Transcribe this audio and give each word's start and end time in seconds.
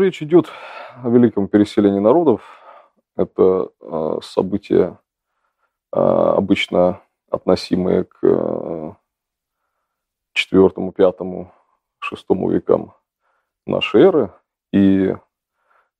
Речь 0.00 0.22
идет 0.22 0.48
о 1.02 1.08
великом 1.08 1.48
переселении 1.48 1.98
народов. 1.98 2.40
Это 3.16 3.70
э, 3.80 4.18
события, 4.22 4.98
э, 5.92 5.98
обычно 5.98 7.00
относимые 7.28 8.04
к 8.04 8.96
четвертому, 10.34 10.92
пятому, 10.92 11.52
шестому 11.98 12.50
векам 12.50 12.94
нашей 13.66 14.02
эры. 14.02 14.32
И 14.72 15.16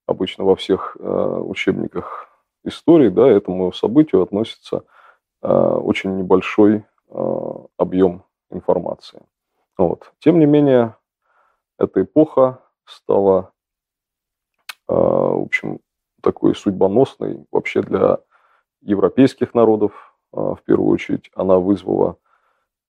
обычно 0.07 0.45
во 0.45 0.55
всех 0.55 0.97
э, 1.01 1.05
учебниках 1.05 2.29
истории 2.63 3.09
да, 3.09 3.29
этому 3.29 3.73
событию 3.73 4.23
относится 4.23 4.85
очень 5.41 6.17
небольшой 6.17 6.85
объем 7.77 8.25
информации. 8.51 9.23
Вот. 9.77 10.13
Тем 10.19 10.41
не 10.41 10.47
менее, 10.47 10.97
эта 11.79 12.03
эпоха 12.03 12.61
стала, 12.85 13.53
в 14.89 15.43
общем, 15.43 15.81
такой 16.23 16.55
судьбоносной 16.55 17.45
вообще 17.51 17.83
для 17.83 18.19
европейских 18.81 19.55
народов. 19.55 19.93
Э, 20.33 20.55
в 20.59 20.61
первую 20.65 20.91
очередь, 20.91 21.31
она 21.35 21.59
вызвала 21.59 22.17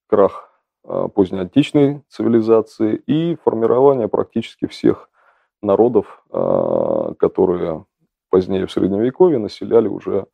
крах 0.07 0.49
э, 0.85 1.07
позднеантичной 1.13 2.03
цивилизации 2.09 2.95
и 2.95 3.35
формирование 3.43 4.07
практически 4.07 4.67
всех 4.67 5.09
народов, 5.61 6.23
которые 7.19 7.83
позднее 8.29 8.65
в 8.65 8.71
Средневековье 8.71 9.39
населяли 9.39 9.89
уже 9.89 10.27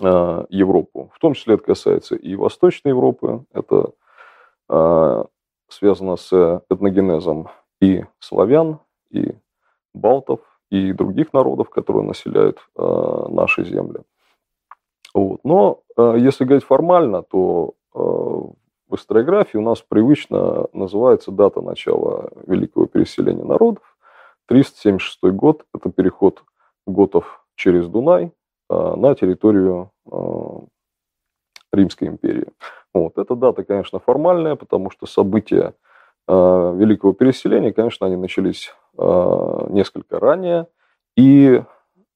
Европу. 0.00 1.10
В 1.14 1.18
том 1.18 1.34
числе 1.34 1.56
это 1.56 1.64
касается 1.64 2.14
и 2.16 2.34
Восточной 2.34 2.92
Европы, 2.92 3.44
это 3.52 3.92
связано 5.68 6.16
с 6.16 6.62
этногенезом 6.70 7.50
и 7.82 8.06
славян, 8.20 8.80
и 9.10 9.34
балтов, 9.92 10.40
и 10.70 10.92
других 10.92 11.32
народов, 11.32 11.70
которые 11.70 12.04
населяют 12.04 12.58
э, 12.76 13.26
наши 13.28 13.64
земли. 13.64 14.00
Вот. 15.14 15.40
Но 15.44 15.82
э, 15.96 16.16
если 16.18 16.44
говорить 16.44 16.64
формально, 16.64 17.22
то 17.22 17.74
э, 17.94 17.98
в 17.98 18.94
историографии 18.94 19.56
у 19.56 19.62
нас 19.62 19.80
привычно 19.80 20.66
называется 20.72 21.30
дата 21.30 21.60
начала 21.60 22.30
Великого 22.46 22.86
переселения 22.86 23.44
народов. 23.44 23.96
376 24.46 25.22
год– 25.34 25.64
это 25.74 25.90
переход 25.90 26.42
готов 26.86 27.44
через 27.54 27.88
Дунай 27.88 28.32
э, 28.68 28.94
на 28.96 29.14
территорию 29.14 29.90
э, 30.10 30.18
Римской 31.72 32.08
империи. 32.08 32.48
Вот. 32.92 33.18
Эта 33.18 33.34
дата, 33.34 33.64
конечно, 33.64 33.98
формальная, 33.98 34.56
потому 34.56 34.90
что 34.90 35.06
события 35.06 35.74
Э, 36.28 36.74
великого 36.76 37.12
переселения, 37.12 37.72
конечно, 37.72 38.06
они 38.06 38.16
начались 38.16 38.74
несколько 38.98 40.18
ранее. 40.18 40.66
И 41.16 41.62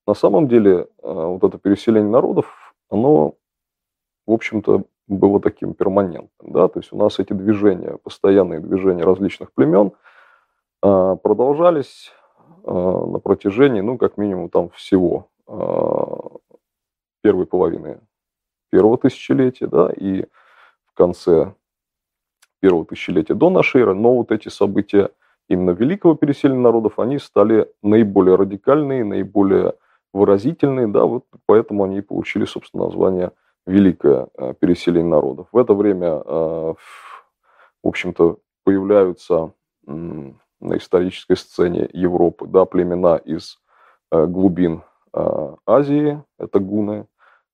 на 0.06 0.14
самом 0.14 0.48
деле 0.48 0.73
э, 0.81 0.86
вот 1.03 1.45
это 1.45 1.59
переселение 1.59 2.11
народов, 2.11 2.75
оно, 2.89 3.34
в 4.27 4.33
общем-то, 4.33 4.84
было 5.06 5.41
таким 5.41 5.75
перманентным. 5.75 6.53
Да? 6.53 6.69
То 6.69 6.81
есть 6.81 6.92
у 6.92 6.97
нас 6.97 7.19
эти 7.19 7.33
движения, 7.33 7.98
постоянные 8.03 8.61
движения 8.61 9.05
различных 9.05 9.53
племен 9.53 9.92
продолжались 10.81 12.11
на 12.64 13.19
протяжении, 13.19 13.83
ну, 13.83 13.98
как 13.98 14.17
минимум, 14.17 14.48
там 14.48 14.70
всего 14.70 15.28
первой 17.23 17.47
половины 17.47 18.01
первого 18.70 18.97
тысячелетия, 18.97 19.67
да, 19.67 19.91
и 19.95 20.25
в 20.86 20.95
конце 20.95 21.53
первого 22.61 22.86
тысячелетия 22.86 23.34
до 23.34 23.51
нашей 23.51 23.83
эры, 23.83 23.95
но 23.95 24.14
вот 24.14 24.33
эти 24.33 24.48
события 24.48 25.11
именно 25.51 25.73
великого 25.73 26.15
переселения 26.15 26.62
народов, 26.62 26.98
они 26.98 27.19
стали 27.19 27.70
наиболее 27.83 28.37
радикальные, 28.37 29.05
наиболее 29.05 29.74
выразительные, 30.13 30.86
да, 30.86 31.05
вот 31.05 31.24
поэтому 31.47 31.85
они 31.85 31.98
и 31.98 32.02
получили, 32.02 32.45
собственно, 32.45 32.85
название 32.85 33.33
Великое 33.67 34.29
э, 34.39 34.55
переселение 34.58 35.11
народов. 35.11 35.48
В 35.52 35.58
это 35.58 35.74
время, 35.74 36.23
э, 36.24 36.74
в 37.83 37.89
общем-то, 37.89 38.39
появляются 38.64 39.52
на 39.86 40.77
исторической 40.77 41.36
сцене 41.36 41.89
Европы, 41.92 42.47
да, 42.47 42.64
племена 42.64 43.17
из 43.17 43.58
э, 44.13 44.27
глубин 44.27 44.83
Азии, 45.67 46.23
это 46.39 46.61
гуны, 46.61 47.07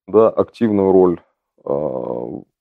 да, 0.06 0.28
активную 0.28 0.92
роль 0.92 1.22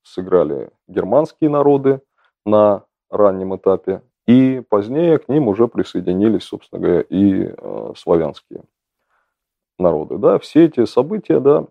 сыграли 0.03 0.69
германские 0.87 1.49
народы, 1.49 1.99
на 2.45 2.83
раннем 3.09 3.55
этапе, 3.55 4.01
и 4.27 4.61
позднее 4.69 5.19
к 5.19 5.29
ним 5.29 5.47
уже 5.47 5.67
присоединились, 5.67 6.43
собственно 6.43 6.81
говоря, 6.81 7.01
и 7.01 7.53
э, 7.55 7.93
славянские 7.95 8.63
народы. 9.77 10.17
Да, 10.17 10.39
все 10.39 10.65
эти 10.65 10.85
события, 10.85 11.39
да, 11.39 11.65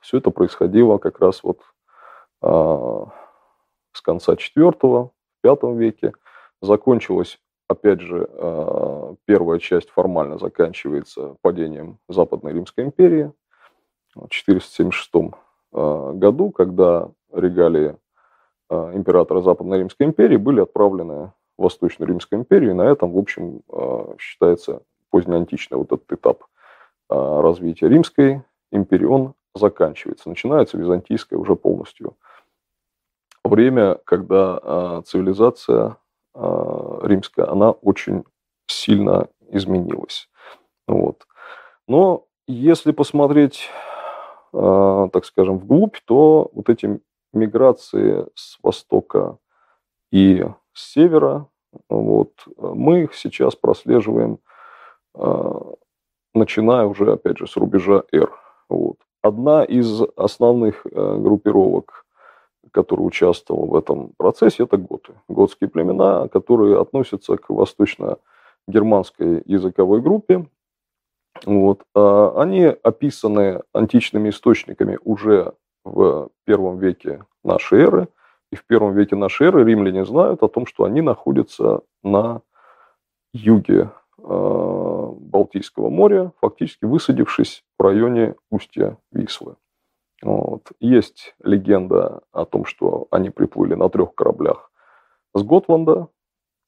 все 0.00 0.18
это 0.18 0.30
происходило 0.30 0.98
как 0.98 1.20
раз 1.20 1.42
вот 1.42 1.60
э, 2.42 3.04
с 3.92 4.00
конца 4.00 4.34
IV, 4.34 5.10
V 5.42 5.74
веке. 5.76 6.12
Закончилось, 6.62 7.38
опять 7.68 8.00
же, 8.00 8.28
э, 8.30 9.14
первая 9.26 9.58
часть 9.58 9.90
формально 9.90 10.38
заканчивается 10.38 11.36
падением 11.42 11.98
Западной 12.08 12.52
Римской 12.52 12.84
империи 12.84 13.32
в 14.14 14.28
476 14.28 15.10
э, 15.72 16.12
году, 16.14 16.50
когда 16.50 17.10
регалии 17.32 17.96
Э, 18.70 18.92
императора 18.94 19.40
Западной 19.40 19.78
Римской 19.80 20.06
империи 20.06 20.36
были 20.36 20.60
отправлены 20.60 21.32
в 21.60 21.64
Восточную 21.64 22.08
Римскую 22.08 22.40
империю. 22.40 22.70
И 22.70 22.74
на 22.74 22.82
этом, 22.82 23.12
в 23.12 23.18
общем, 23.18 23.60
э, 23.70 24.14
считается 24.18 24.82
позднеантичный 25.10 25.76
вот 25.76 25.92
этот 25.92 26.10
этап 26.10 26.44
э, 27.10 27.14
развития 27.14 27.88
Римской 27.88 28.42
империи, 28.72 29.04
он 29.04 29.34
заканчивается. 29.54 30.30
Начинается 30.30 30.78
византийское 30.78 31.38
уже 31.38 31.54
полностью 31.56 32.16
время, 33.44 33.98
когда 34.04 35.02
цивилизация 35.06 35.96
римская, 36.34 37.50
она 37.50 37.72
очень 37.72 38.22
сильно 38.68 39.28
изменилась. 39.50 40.28
Вот. 40.86 41.26
Но 41.88 42.26
если 42.46 42.92
посмотреть, 42.92 43.68
так 44.52 45.24
скажем, 45.24 45.58
вглубь, 45.58 45.96
то 46.04 46.50
вот 46.52 46.68
эти 46.68 47.00
миграции 47.32 48.26
с 48.34 48.58
востока 48.62 49.38
и 50.12 50.44
с 50.80 50.92
севера. 50.92 51.46
Вот, 51.88 52.32
мы 52.56 53.02
их 53.02 53.14
сейчас 53.14 53.54
прослеживаем, 53.54 54.38
а, 55.14 55.74
начиная 56.34 56.86
уже, 56.86 57.12
опять 57.12 57.38
же, 57.38 57.46
с 57.46 57.56
рубежа 57.56 58.02
R. 58.12 58.30
Вот. 58.68 58.96
Одна 59.22 59.64
из 59.64 60.02
основных 60.16 60.86
э, 60.86 60.90
группировок, 60.90 62.06
которая 62.72 63.06
участвовала 63.06 63.66
в 63.66 63.76
этом 63.76 64.12
процессе, 64.16 64.62
это 64.62 64.78
готы. 64.78 65.12
Готские 65.28 65.68
племена, 65.68 66.28
которые 66.28 66.80
относятся 66.80 67.36
к 67.36 67.50
восточно-германской 67.50 69.42
языковой 69.44 70.00
группе. 70.00 70.46
Вот. 71.44 71.82
А 71.94 72.40
они 72.40 72.64
описаны 72.64 73.62
античными 73.74 74.30
источниками 74.30 74.98
уже 75.04 75.52
в 75.84 76.30
первом 76.44 76.78
веке 76.78 77.24
нашей 77.44 77.80
эры. 77.80 78.08
И 78.52 78.56
в 78.56 78.64
первом 78.66 78.94
веке 78.94 79.14
нашей 79.14 79.46
эры 79.46 79.64
римляне 79.64 80.04
знают 80.04 80.42
о 80.42 80.48
том, 80.48 80.66
что 80.66 80.84
они 80.84 81.02
находятся 81.02 81.82
на 82.02 82.42
юге 83.32 83.90
э, 84.18 85.12
Балтийского 85.20 85.88
моря, 85.88 86.32
фактически 86.40 86.84
высадившись 86.84 87.62
в 87.78 87.82
районе 87.82 88.34
устья 88.50 88.98
Вислы. 89.12 89.54
Вот. 90.22 90.72
Есть 90.80 91.34
легенда 91.42 92.22
о 92.32 92.44
том, 92.44 92.64
что 92.64 93.06
они 93.12 93.30
приплыли 93.30 93.74
на 93.74 93.88
трех 93.88 94.14
кораблях 94.14 94.72
с 95.34 95.42
Готланда, 95.44 96.08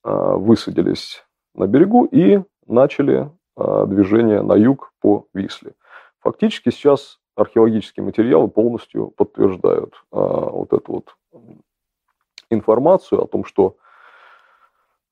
э, 0.05 0.35
высадились 0.37 1.25
на 1.55 1.67
берегу 1.67 2.05
и 2.05 2.43
начали 2.65 3.29
э, 3.57 3.87
движение 3.89 4.43
на 4.43 4.55
юг 4.55 4.93
по 5.01 5.27
Висле. 5.35 5.75
Фактически 6.21 6.71
сейчас 6.71 7.19
археологические 7.35 8.05
материалы 8.05 8.47
полностью 8.47 9.09
подтверждают 9.09 9.95
вот 10.13 10.73
эту 10.73 10.93
вот 10.93 11.17
информацию 12.53 13.23
о 13.23 13.27
том, 13.27 13.45
что 13.45 13.77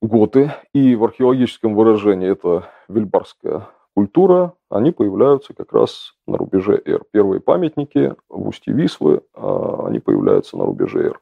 готы 0.03 0.53
и 0.73 0.95
в 0.95 1.05
археологическом 1.05 1.75
выражении 1.75 2.31
это 2.31 2.71
вильбарская 2.89 3.69
культура, 3.95 4.55
они 4.71 4.93
появляются 4.93 5.53
как 5.53 5.73
раз 5.73 6.15
на 6.27 6.39
рубеже 6.39 6.81
Р. 6.85 7.03
Первые 7.13 7.41
памятники 7.41 8.15
в 8.29 8.49
устье 8.49 8.73
Вислы, 8.73 9.23
а, 9.35 9.87
они 9.87 9.99
появляются 9.99 10.57
на 10.57 10.65
рубеже 10.65 11.09
Р. 11.09 11.21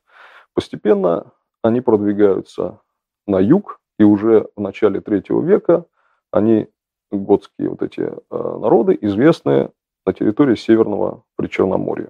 Постепенно 0.55 1.33
они 1.63 1.81
продвигаются 1.81 2.81
на 3.27 3.41
юг, 3.41 3.81
и 3.99 4.05
уже 4.05 4.49
в 4.55 4.61
начале 4.61 5.01
третьего 5.01 5.43
века 5.43 5.87
они, 6.31 6.69
готские 7.11 7.71
вот 7.71 7.83
эти 7.83 8.13
а, 8.31 8.59
народы, 8.59 8.97
известные 9.01 9.73
на 10.07 10.13
территории 10.13 10.55
Северного 10.55 11.25
Причерноморья. 11.37 12.09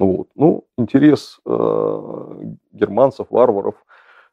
Вот. 0.00 0.28
Ну, 0.34 0.64
интерес 0.78 1.40
э, 1.44 2.52
германцев, 2.72 3.26
варваров 3.28 3.74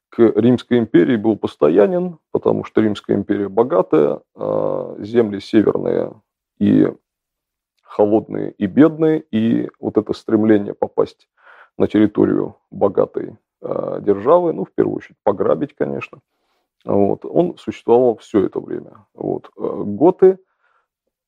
к 0.07 0.19
Римской 0.19 0.79
империи 0.79 1.17
был 1.17 1.35
постоянен, 1.35 2.19
потому 2.31 2.63
что 2.63 2.79
Римская 2.79 3.17
империя 3.17 3.49
богатая, 3.49 4.21
а, 4.35 4.95
земли 4.99 5.41
северные 5.41 6.13
и 6.57 6.87
холодные 7.83 8.51
и 8.51 8.65
бедные, 8.65 9.19
и 9.19 9.69
вот 9.81 9.97
это 9.97 10.13
стремление 10.13 10.73
попасть 10.73 11.27
на 11.77 11.89
территорию 11.89 12.55
богатой 12.71 13.35
а, 13.61 13.99
державы, 13.99 14.53
ну, 14.53 14.63
в 14.63 14.71
первую 14.71 14.95
очередь, 14.95 15.17
пограбить, 15.23 15.75
конечно, 15.75 16.19
вот, 16.85 17.25
он 17.25 17.57
существовал 17.57 18.15
все 18.15 18.45
это 18.45 18.61
время. 18.61 19.05
Вот. 19.13 19.51
Готы 19.57 20.39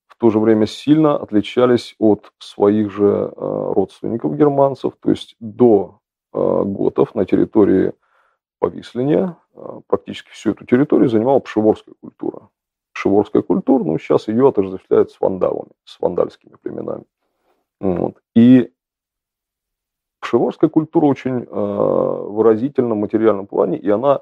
в 0.09 0.17
то 0.17 0.29
же 0.29 0.39
время 0.39 0.65
сильно 0.65 1.15
отличались 1.15 1.95
от 1.97 2.33
своих 2.39 2.91
же 2.91 3.31
родственников 3.37 4.35
германцев, 4.35 4.93
то 4.99 5.09
есть 5.09 5.37
до 5.39 5.99
готов 6.33 7.15
на 7.15 7.25
территории 7.25 7.93
Повислине 8.59 9.35
а, 9.55 9.79
практически 9.87 10.31
всю 10.31 10.51
эту 10.51 10.65
территорию 10.65 11.09
занимала 11.09 11.39
пшеворская 11.39 11.95
культура. 11.99 12.49
Пшеворская 12.93 13.41
культура, 13.41 13.83
ну, 13.83 13.97
сейчас 13.97 14.27
ее 14.27 14.49
отождествляют 14.49 15.11
с 15.11 15.21
вандалами, 15.21 15.71
с 15.85 15.99
вандальскими 15.99 16.55
племенами. 16.61 17.05
Вот. 17.79 18.17
И 18.35 18.73
пшеворская 20.19 20.69
культура 20.69 21.05
очень 21.05 21.43
э, 21.43 21.45
выразительна 21.49 22.95
в 22.95 22.97
материальном 22.97 23.47
плане, 23.47 23.77
и 23.77 23.89
она 23.89 24.19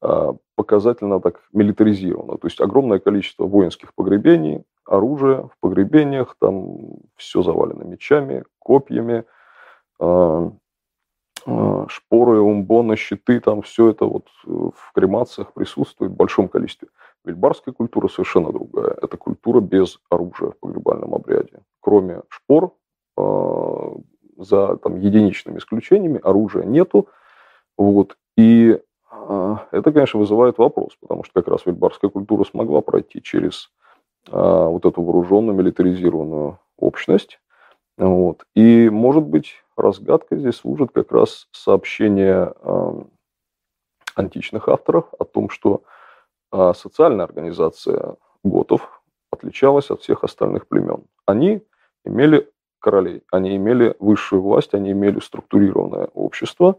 э, 0.00 0.32
показательно 0.54 1.20
так 1.20 1.40
милитаризирована. 1.52 2.38
То 2.38 2.46
есть 2.46 2.60
огромное 2.60 3.00
количество 3.00 3.44
воинских 3.44 3.92
погребений, 3.94 4.62
оружия 4.86 5.42
в 5.42 5.52
погребениях, 5.60 6.36
там 6.38 6.96
все 7.16 7.42
завалено 7.42 7.82
мечами, 7.84 8.44
копьями, 8.58 9.24
э, 10.00 10.50
а, 11.44 11.86
шпоры, 11.88 12.40
умбоны, 12.40 12.96
щиты, 12.96 13.40
там 13.40 13.62
все 13.62 13.90
это 13.90 14.04
вот 14.06 14.28
э, 14.46 14.50
в 14.50 14.92
кремациях 14.94 15.52
присутствует 15.52 16.12
в 16.12 16.16
большом 16.16 16.48
количестве. 16.48 16.88
Вильбарская 17.24 17.74
культура 17.74 18.08
совершенно 18.08 18.52
другая. 18.52 18.96
Это 19.02 19.16
культура 19.16 19.60
без 19.60 19.98
оружия 20.08 20.50
в 20.50 20.58
погребальном 20.58 21.14
обряде. 21.14 21.60
Кроме 21.80 22.22
шпор, 22.28 22.74
а, 23.16 23.96
за 24.36 24.76
там, 24.76 24.96
единичными 24.98 25.58
исключениями, 25.58 26.20
оружия 26.22 26.64
нету. 26.64 27.08
Вот. 27.76 28.16
И 28.36 28.80
а, 29.10 29.66
это, 29.72 29.92
конечно, 29.92 30.20
вызывает 30.20 30.58
вопрос, 30.58 30.96
потому 31.00 31.24
что 31.24 31.34
как 31.34 31.48
раз 31.48 31.66
вильбарская 31.66 32.10
культура 32.10 32.44
смогла 32.44 32.82
пройти 32.82 33.20
через 33.20 33.70
вот 34.30 34.86
эту 34.86 35.02
вооруженную, 35.02 35.56
милитаризированную 35.56 36.58
общность. 36.78 37.40
Вот. 37.98 38.44
И, 38.54 38.88
может 38.88 39.24
быть, 39.24 39.54
разгадкой 39.76 40.38
здесь 40.38 40.56
служит 40.56 40.92
как 40.92 41.12
раз 41.12 41.48
сообщение 41.52 42.54
античных 44.14 44.68
авторов 44.68 45.06
о 45.18 45.24
том, 45.24 45.48
что 45.50 45.82
э, 46.52 46.72
социальная 46.76 47.24
организация 47.24 48.16
готов 48.44 49.02
отличалась 49.30 49.90
от 49.90 50.02
всех 50.02 50.24
остальных 50.24 50.68
племен. 50.68 51.04
Они 51.26 51.62
имели 52.04 52.50
королей, 52.78 53.22
они 53.30 53.56
имели 53.56 53.94
высшую 53.98 54.42
власть, 54.42 54.74
они 54.74 54.92
имели 54.92 55.20
структурированное 55.20 56.08
общество, 56.14 56.78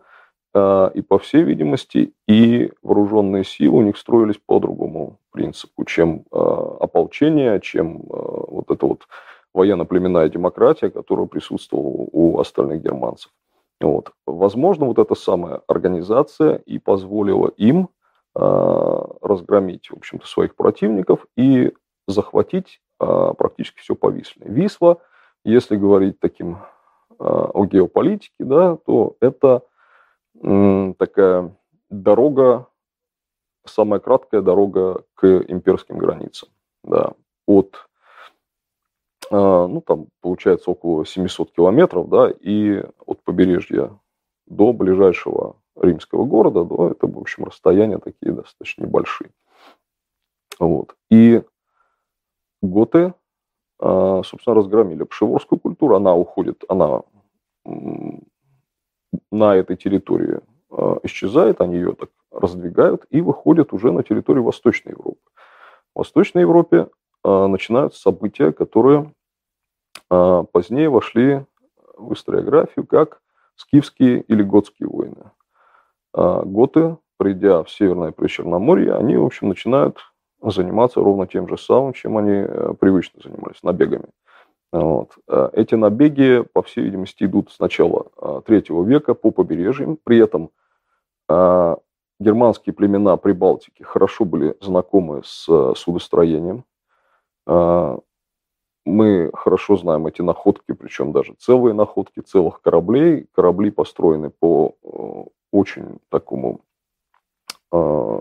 и, 0.56 1.02
по 1.02 1.18
всей 1.18 1.42
видимости, 1.44 2.14
и 2.28 2.72
вооруженные 2.84 3.44
силы 3.44 3.80
у 3.80 3.82
них 3.82 3.98
строились 3.98 4.38
по 4.38 4.60
другому 4.60 5.18
принципу, 5.32 5.84
чем 5.84 6.26
э, 6.32 6.38
ополчение, 6.80 7.60
чем 7.60 7.98
э, 7.98 8.02
вот 8.10 8.70
это 8.70 8.86
вот 8.86 9.08
военно-племенная 9.54 10.30
демократия, 10.30 10.92
которая 10.92 11.26
присутствовала 11.26 12.08
у 12.12 12.40
остальных 12.40 12.84
германцев. 12.84 13.32
Вот. 13.82 14.12
Возможно, 14.28 14.86
вот 14.86 15.00
эта 15.00 15.16
самая 15.16 15.62
организация 15.68 16.58
и 16.66 16.78
позволила 16.80 17.48
им 17.58 17.90
разгромить, 18.36 19.92
в 19.92 19.98
общем-то, 19.98 20.26
своих 20.26 20.56
противников 20.56 21.28
и 21.38 21.72
захватить 22.08 22.82
практически 22.98 23.80
все 23.80 23.94
по 23.94 24.10
Висле. 24.10 24.48
Висла, 24.48 24.98
если 25.46 25.76
говорить 25.76 26.20
таким 26.20 26.58
о 27.20 27.66
геополитике, 27.66 28.34
да, 28.40 28.78
то 28.88 29.18
это 29.20 29.62
такая 30.42 31.56
дорога, 31.90 32.68
самая 33.66 34.00
краткая 34.00 34.42
дорога 34.42 35.04
к 35.16 35.26
имперским 35.48 35.98
границам. 35.98 36.50
Да, 36.84 37.14
от 37.46 37.88
а, 39.32 39.68
ну, 39.68 39.82
там 39.82 40.08
получается 40.22 40.70
около 40.70 41.06
700 41.06 41.52
километров, 41.54 42.10
да, 42.10 42.30
и 42.30 42.84
от 43.06 43.24
побережья 43.24 43.98
до 44.46 44.74
ближайшего 44.74 45.56
римского 45.76 46.26
города, 46.26 46.64
да, 46.66 46.92
это, 46.92 47.08
в 47.08 47.18
общем, 47.18 47.46
расстояния 47.46 47.98
такие 47.98 48.32
достаточно 48.34 48.84
небольшие. 48.84 49.32
Вот. 50.60 50.96
И 51.10 51.42
готы, 52.62 53.14
а, 53.80 54.22
собственно, 54.24 54.56
разгромили 54.56 55.04
пшеворскую 55.04 55.60
культуру, 55.60 55.96
она 55.96 56.16
уходит, 56.16 56.64
она 56.68 57.02
на 59.32 59.56
этой 59.56 59.76
территории 59.76 60.40
а, 60.72 61.00
исчезает, 61.04 61.62
они 61.62 61.76
ее 61.76 61.94
так 61.94 62.10
раздвигают 62.32 63.06
и 63.10 63.22
выходят 63.22 63.74
уже 63.74 63.92
на 63.92 64.04
территорию 64.04 64.44
Восточной 64.44 64.92
Европы. 64.92 65.20
В 65.94 66.00
Восточной 66.00 66.42
Европе 66.42 66.88
начинаются 67.24 68.02
события, 68.02 68.52
которые 68.52 69.14
а 70.10 70.44
позднее 70.44 70.90
вошли 70.90 71.46
в 71.96 72.14
историографию 72.14 72.86
как 72.86 73.22
скифские 73.56 74.22
или 74.22 74.44
готские 74.44 74.90
войны. 74.90 75.32
Готы, 76.14 76.98
придя 77.18 77.64
в 77.64 77.72
Северное 77.72 78.12
Причерноморье, 78.12 78.96
они, 78.96 79.18
в 79.18 79.26
общем, 79.26 79.50
начинают 79.50 79.98
заниматься 80.52 81.00
ровно 81.00 81.26
тем 81.26 81.48
же 81.48 81.58
самым, 81.58 81.94
чем 81.94 82.18
они 82.18 82.32
э, 82.32 82.74
привычно 82.80 83.22
занимались, 83.24 83.64
набегами. 83.64 84.10
Вот. 84.74 85.12
А 85.30 85.50
эти 85.54 85.76
набеги, 85.76 86.44
по 86.52 86.62
всей 86.62 86.84
видимости, 86.84 87.24
идут 87.24 87.52
с 87.52 87.60
начала 87.60 88.42
третьего 88.46 88.84
века 88.84 89.14
по 89.14 89.32
побережьям. 89.32 89.98
При 90.04 90.18
этом 90.18 90.50
германские 92.20 92.74
племена 92.74 93.16
Прибалтики 93.18 93.84
хорошо 93.84 94.26
были 94.26 94.58
знакомы 94.60 95.22
с 95.24 95.48
э, 95.48 95.74
судостроением 95.76 96.66
мы 98.86 99.32
хорошо 99.34 99.78
знаем 99.78 100.08
эти 100.08 100.22
находки, 100.22 100.74
причем 100.74 101.12
даже 101.12 101.34
целые 101.40 101.74
находки 101.74 102.20
целых 102.20 102.62
кораблей. 102.62 103.28
Корабли 103.34 103.72
построены 103.72 104.30
по 104.30 104.76
э, 104.84 105.24
очень 105.52 106.00
такому 106.10 106.62
э, 107.72 108.20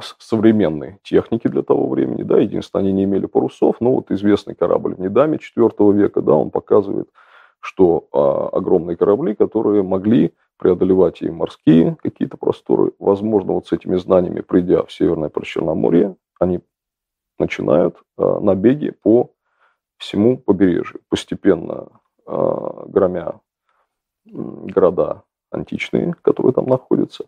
современной 0.00 0.98
технике 1.02 1.48
для 1.48 1.62
того 1.62 1.88
времени. 1.88 2.22
Да, 2.22 2.38
единственное, 2.38 2.84
они 2.84 2.92
не 2.92 3.04
имели 3.04 3.26
парусов, 3.26 3.76
но 3.80 3.94
вот 3.94 4.10
известный 4.10 4.54
корабль 4.54 4.94
в 4.94 5.00
Недаме 5.00 5.38
IV 5.38 5.92
века, 5.92 6.20
да, 6.22 6.32
он 6.32 6.50
показывает, 6.50 7.08
что 7.60 8.08
э, 8.12 8.56
огромные 8.56 8.96
корабли, 8.96 9.34
которые 9.34 9.82
могли 9.82 10.34
преодолевать 10.58 11.22
и 11.22 11.30
морские 11.30 11.96
какие-то 12.02 12.36
просторы, 12.36 12.92
возможно, 12.98 13.54
вот 13.54 13.66
с 13.66 13.72
этими 13.72 13.96
знаниями, 13.96 14.40
придя 14.40 14.82
в 14.84 14.92
Северное 14.92 15.28
Причерноморье, 15.28 16.16
они 16.38 16.60
начинают 17.38 17.96
э, 18.18 18.38
набеги 18.40 18.90
по 18.90 19.30
всему 19.96 20.36
побережью, 20.38 21.00
постепенно 21.08 21.88
э, 22.26 22.84
громя 22.86 23.40
города 24.26 25.22
античные, 25.50 26.14
которые 26.22 26.52
там 26.52 26.66
находятся. 26.66 27.26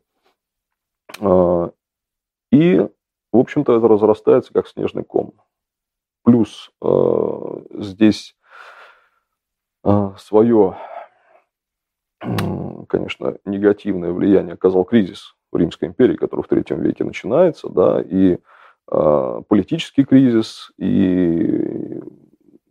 Э, 2.53 2.57
и, 2.57 2.79
в 3.33 3.39
общем-то, 3.39 3.77
это 3.77 3.89
разрастается 3.89 4.53
как 4.53 4.69
снежный 4.69 5.05
ком. 5.05 5.35
Плюс 6.25 6.73
здесь 7.71 8.35
свое, 10.19 10.77
конечно, 12.89 13.39
негативное 13.45 14.13
влияние 14.13 14.55
оказал 14.55 14.85
кризис 14.85 15.37
в 15.53 15.57
Римской 15.57 15.89
империи, 15.89 16.17
который 16.17 16.43
в 16.43 16.49
третьем 16.49 16.81
веке 16.83 17.05
начинается, 17.05 17.69
да, 17.69 18.03
и 18.03 18.39
а, 18.89 19.43
политический 19.43 20.05
кризис 20.05 20.71
и 20.79 22.01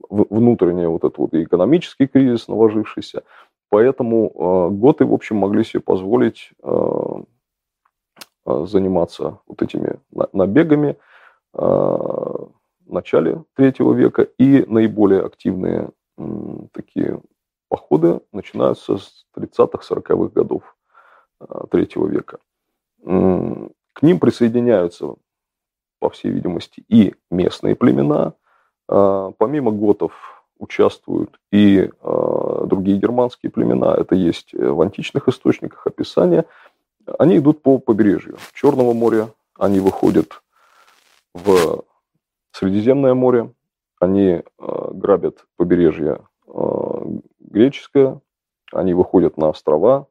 внутренний 0.10 0.86
вот 0.86 1.04
этот 1.04 1.18
вот 1.18 1.34
и 1.34 1.44
экономический 1.44 2.08
кризис 2.08 2.48
наложившийся. 2.48 3.24
Поэтому 3.70 4.32
а, 4.36 4.70
готы, 4.70 5.06
в 5.06 5.14
общем, 5.14 5.38
могли 5.38 5.64
себе 5.64 5.82
позволить 5.82 6.52
а, 6.64 7.24
заниматься 8.46 9.40
вот 9.48 9.62
этими 9.62 10.00
набегами 10.34 10.98
в 11.54 12.52
начале 12.86 13.44
третьего 13.56 13.94
века, 13.94 14.22
и 14.22 14.64
наиболее 14.68 15.22
активные 15.24 15.90
такие 16.72 17.22
походы 17.70 18.22
начинаются 18.32 18.98
с 18.98 19.26
30-40-х 19.36 20.30
годов 20.34 20.76
третьего 21.72 22.08
века. 22.08 22.38
К 23.04 24.02
ним 24.02 24.20
присоединяются 24.20 25.16
по 26.00 26.10
всей 26.10 26.32
видимости, 26.32 26.84
и 26.88 27.16
местные 27.32 27.76
племена. 27.76 28.34
А, 28.88 29.32
помимо 29.38 29.72
готов 29.72 30.12
участвуют 30.60 31.40
и 31.52 31.90
другие 32.02 32.98
германские 32.98 33.52
племена. 33.52 33.96
Это 33.96 34.16
есть 34.16 34.54
в 34.54 34.82
античных 34.82 35.28
источниках 35.28 35.88
описания. 35.88 36.46
Они 37.20 37.38
идут 37.38 37.62
по 37.62 37.78
побережью 37.78 38.38
Черного 38.54 38.94
моря, 38.94 39.30
они 39.58 39.80
выходят 39.80 40.42
в 41.34 41.84
Средиземное 42.52 43.14
море, 43.14 43.52
они 44.00 44.30
э, 44.30 44.42
грабят 44.94 45.46
побережье 45.58 46.22
э, 46.48 47.02
греческое, 47.40 48.22
они 48.72 48.94
выходят 48.94 49.38
на 49.38 49.50
острова, 49.50 50.08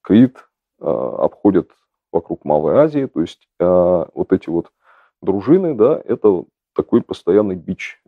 Крит, 0.00 0.48
э, 0.80 0.84
обходят 0.86 1.70
вокруг 2.10 2.44
Малой 2.44 2.76
Азии, 2.76 3.06
то 3.06 3.20
есть 3.20 3.48
вот 3.58 4.32
эти 4.32 4.48
вот 4.48 4.70
дружины, 5.20 5.74
да, 5.74 6.00
это 6.04 6.44
такой 6.72 7.02
постоянный 7.02 7.56
бич 7.56 8.00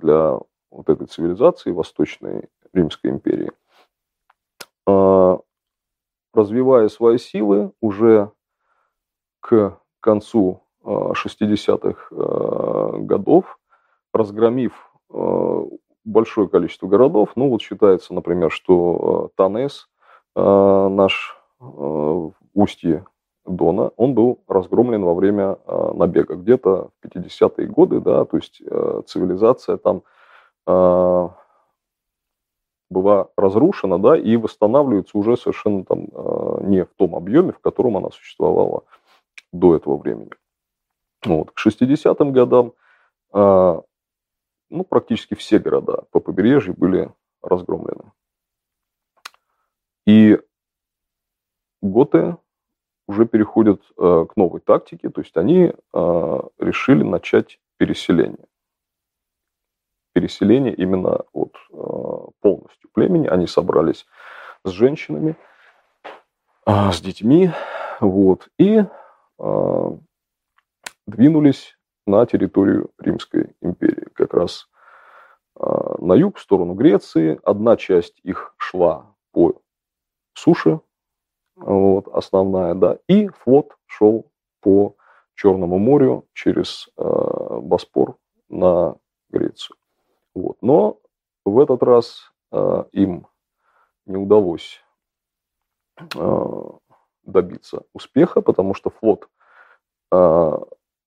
для 0.00 0.38
вот 0.70 0.88
этой 0.88 1.06
цивилизации 1.06 1.70
Восточной 1.70 2.48
Римской 2.72 3.10
империи. 3.10 3.52
Э, 6.36 6.40
развивая 6.40 6.88
свои 6.88 7.18
силы 7.18 7.72
уже 7.80 8.30
к 9.40 9.78
концу 10.00 10.62
60-х 10.84 12.98
годов, 12.98 13.58
разгромив 14.12 14.92
большое 16.04 16.48
количество 16.48 16.86
городов, 16.86 17.30
ну 17.34 17.48
вот 17.48 17.60
считается, 17.60 18.14
например, 18.14 18.52
что 18.52 19.32
Танес, 19.36 19.88
наш 20.36 21.36
устье 22.54 23.04
Дона, 23.46 23.92
он 23.96 24.14
был 24.14 24.42
разгромлен 24.48 25.04
во 25.04 25.14
время 25.14 25.58
э, 25.66 25.92
набега. 25.94 26.34
Где-то 26.34 26.90
в 27.00 27.06
50-е 27.06 27.66
годы, 27.68 28.00
да, 28.00 28.24
то 28.24 28.36
есть 28.36 28.60
э, 28.60 29.02
цивилизация 29.06 29.76
там 29.76 30.02
э, 30.66 31.28
была 32.90 33.28
разрушена, 33.36 33.98
да, 33.98 34.16
и 34.16 34.36
восстанавливается 34.36 35.18
уже 35.18 35.36
совершенно 35.36 35.84
там 35.84 36.06
э, 36.12 36.58
не 36.62 36.84
в 36.84 36.94
том 36.94 37.16
объеме, 37.16 37.52
в 37.52 37.58
котором 37.58 37.96
она 37.96 38.10
существовала 38.10 38.84
до 39.52 39.74
этого 39.74 39.96
времени. 39.96 40.30
Вот. 41.24 41.50
К 41.50 41.66
60-м 41.66 42.32
годам 42.32 42.74
э, 43.32 43.80
ну, 44.70 44.84
практически 44.84 45.34
все 45.34 45.58
города 45.58 46.04
по 46.10 46.20
побережью 46.20 46.74
были 46.76 47.12
разгромлены. 47.42 48.12
И 50.06 50.38
готы 51.82 52.36
уже 53.08 53.26
переходят 53.26 53.82
э, 53.96 54.26
к 54.28 54.36
новой 54.36 54.60
тактике, 54.60 55.10
то 55.10 55.20
есть 55.20 55.36
они 55.36 55.72
решили 56.58 57.02
начать 57.02 57.58
переселение. 57.78 58.46
Переселение 60.16 60.72
именно 60.72 61.26
от 61.34 61.54
э, 61.70 61.76
полностью 62.40 62.88
племени. 62.94 63.26
Они 63.26 63.46
собрались 63.46 64.06
с 64.64 64.70
женщинами, 64.70 65.36
с 66.66 67.02
детьми, 67.02 67.50
вот, 68.00 68.48
и 68.58 68.82
двинулись 71.06 71.76
на 72.06 72.24
территорию 72.24 72.90
Римской 72.98 73.54
империи. 73.60 74.08
Как 74.14 74.32
раз 74.32 74.70
на 75.54 76.14
юг, 76.14 76.38
в 76.38 76.40
сторону 76.40 76.72
Греции. 76.72 77.38
Одна 77.44 77.76
часть 77.76 78.18
их 78.22 78.54
шла 78.56 79.14
по 79.32 79.60
суше, 80.32 80.80
вот, 81.56 82.08
основная, 82.08 82.74
да, 82.74 82.98
и 83.06 83.28
флот 83.28 83.76
шел 83.84 84.32
по 84.62 84.96
Черному 85.34 85.78
морю 85.78 86.26
через 86.32 86.88
э, 86.96 87.02
Боспор 87.60 88.16
на 88.48 88.96
Грецию. 89.28 89.76
Вот. 90.36 90.58
Но 90.60 91.00
в 91.46 91.58
этот 91.58 91.82
раз 91.82 92.30
э, 92.52 92.84
им 92.92 93.26
не 94.04 94.18
удалось 94.18 94.82
э, 96.14 96.62
добиться 97.22 97.84
успеха, 97.94 98.42
потому 98.42 98.74
что 98.74 98.90
флот 98.90 99.30
э, 100.12 100.52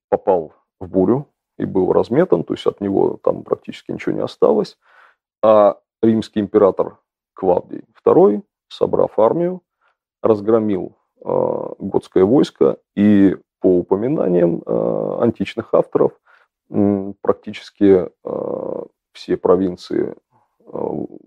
попал 0.09 0.53
в 0.79 0.87
бурю 0.87 1.27
и 1.59 1.65
был 1.65 1.93
разметан, 1.93 2.43
то 2.43 2.55
есть 2.55 2.65
от 2.65 2.81
него 2.81 3.19
там 3.23 3.43
практически 3.43 3.91
ничего 3.91 4.15
не 4.15 4.23
осталось. 4.23 4.79
А 5.43 5.79
римский 6.01 6.39
император 6.39 6.97
Клавдий 7.35 7.83
II, 8.03 8.41
собрав 8.69 9.19
армию, 9.19 9.61
разгромил 10.23 10.97
э, 11.23 11.73
готское 11.77 12.25
войско, 12.25 12.79
и 12.95 13.37
по 13.61 13.77
упоминаниям 13.77 14.63
э, 14.65 15.17
античных 15.21 15.75
авторов 15.75 16.13
практически 17.21 18.09
э, 18.23 18.78
все 19.13 19.37
провинции 19.37 20.15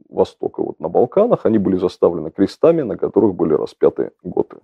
Востока 0.08 0.62
вот 0.62 0.78
на 0.78 0.88
Балканах, 0.88 1.46
они 1.46 1.58
были 1.58 1.76
заставлены 1.76 2.30
крестами, 2.30 2.82
на 2.82 2.96
которых 2.96 3.34
были 3.34 3.54
распяты 3.54 4.12
готы. 4.22 4.58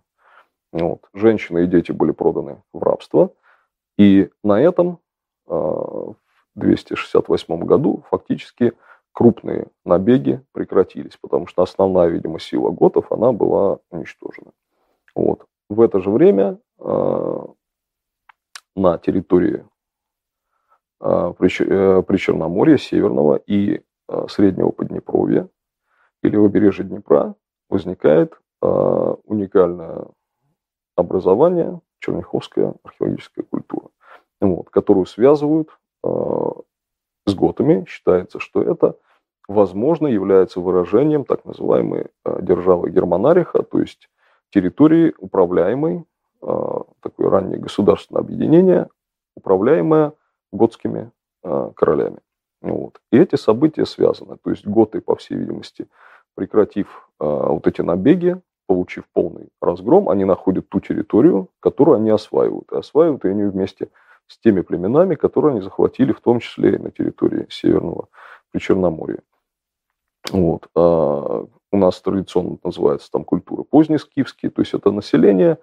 Вот. 0.72 1.00
Женщины 1.14 1.64
и 1.64 1.66
дети 1.66 1.90
были 1.90 2.12
проданы 2.12 2.62
в 2.72 2.82
рабство. 2.82 3.32
И 3.96 4.30
на 4.44 4.60
этом 4.60 5.00
в 5.46 6.14
268 6.54 7.64
году 7.64 8.04
фактически 8.10 8.72
крупные 9.12 9.66
набеги 9.84 10.40
прекратились, 10.52 11.16
потому 11.20 11.46
что 11.46 11.62
основная, 11.62 12.08
видимо, 12.08 12.38
сила 12.38 12.70
готов, 12.70 13.10
она 13.10 13.32
была 13.32 13.78
уничтожена. 13.90 14.52
Вот. 15.14 15.44
В 15.68 15.80
это 15.80 16.00
же 16.00 16.10
время 16.10 16.58
э, 16.78 17.46
на 18.76 18.98
территории 18.98 19.64
э, 19.64 19.77
Причерноморья, 21.00 22.76
Северного 22.76 23.36
и 23.36 23.82
э, 24.08 24.26
Среднего 24.28 24.70
Поднепровья 24.70 25.48
или 26.22 26.36
побережья 26.36 26.84
Днепра 26.84 27.34
возникает 27.70 28.34
э, 28.62 28.66
уникальное 29.24 30.06
образование, 30.96 31.80
черняховская 32.00 32.74
археологическая 32.82 33.44
культура, 33.44 33.88
вот, 34.40 34.70
которую 34.70 35.06
связывают 35.06 35.68
э, 36.04 36.08
с 37.26 37.34
готами. 37.34 37.84
Считается, 37.86 38.40
что 38.40 38.62
это 38.62 38.96
возможно, 39.48 40.06
является 40.06 40.60
выражением 40.60 41.24
так 41.24 41.44
называемой 41.44 42.06
э, 42.24 42.38
державы 42.42 42.90
Германариха, 42.90 43.62
то 43.62 43.80
есть 43.80 44.08
территории, 44.50 45.14
управляемой, 45.18 46.04
э, 46.42 46.46
такое 47.00 47.30
раннее 47.30 47.58
государственное 47.58 48.20
объединение, 48.20 48.88
управляемое 49.34 50.12
готскими 50.52 51.10
э, 51.44 51.70
королями. 51.76 52.18
Вот. 52.60 53.00
И 53.12 53.18
эти 53.18 53.36
события 53.36 53.86
связаны. 53.86 54.36
То 54.42 54.50
есть 54.50 54.66
готы, 54.66 55.00
по 55.00 55.16
всей 55.16 55.36
видимости, 55.36 55.86
прекратив 56.34 57.08
вот 57.18 57.66
эти 57.66 57.82
набеги, 57.82 58.40
получив 58.68 59.04
полный 59.12 59.48
разгром, 59.60 60.08
они 60.08 60.24
находят 60.24 60.68
ту 60.68 60.78
территорию, 60.78 61.48
которую 61.58 61.96
они 61.96 62.10
осваивают. 62.10 62.70
И 62.70 62.76
осваивают 62.76 63.24
они 63.24 63.44
вместе 63.44 63.88
с 64.28 64.38
теми 64.38 64.60
племенами, 64.60 65.14
которые 65.14 65.52
они 65.52 65.62
захватили, 65.62 66.12
в 66.12 66.20
том 66.20 66.38
числе 66.38 66.74
и 66.74 66.78
на 66.78 66.90
территории 66.90 67.46
Северного 67.48 68.08
Причерноморья. 68.52 69.22
Вот. 70.30 70.68
А 70.74 71.46
у 71.72 71.76
нас 71.76 72.00
традиционно 72.00 72.58
называется 72.62 73.10
там 73.10 73.24
культура 73.24 73.62
позднескифские, 73.62 74.50
то 74.50 74.62
есть 74.62 74.74
это 74.74 74.90
население, 74.90 75.52
а, 75.52 75.58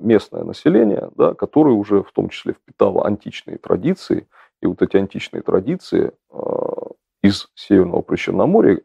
местное 0.00 0.44
население, 0.44 1.10
да, 1.16 1.34
которое 1.34 1.74
уже 1.74 2.02
в 2.02 2.12
том 2.12 2.28
числе 2.28 2.52
впитало 2.52 3.04
античные 3.04 3.58
традиции, 3.58 4.28
и 4.62 4.66
вот 4.66 4.82
эти 4.82 4.96
античные 4.96 5.42
традиции 5.42 6.12
а, 6.30 6.90
из 7.22 7.48
Северного 7.54 8.02
Причерноморья, 8.02 8.80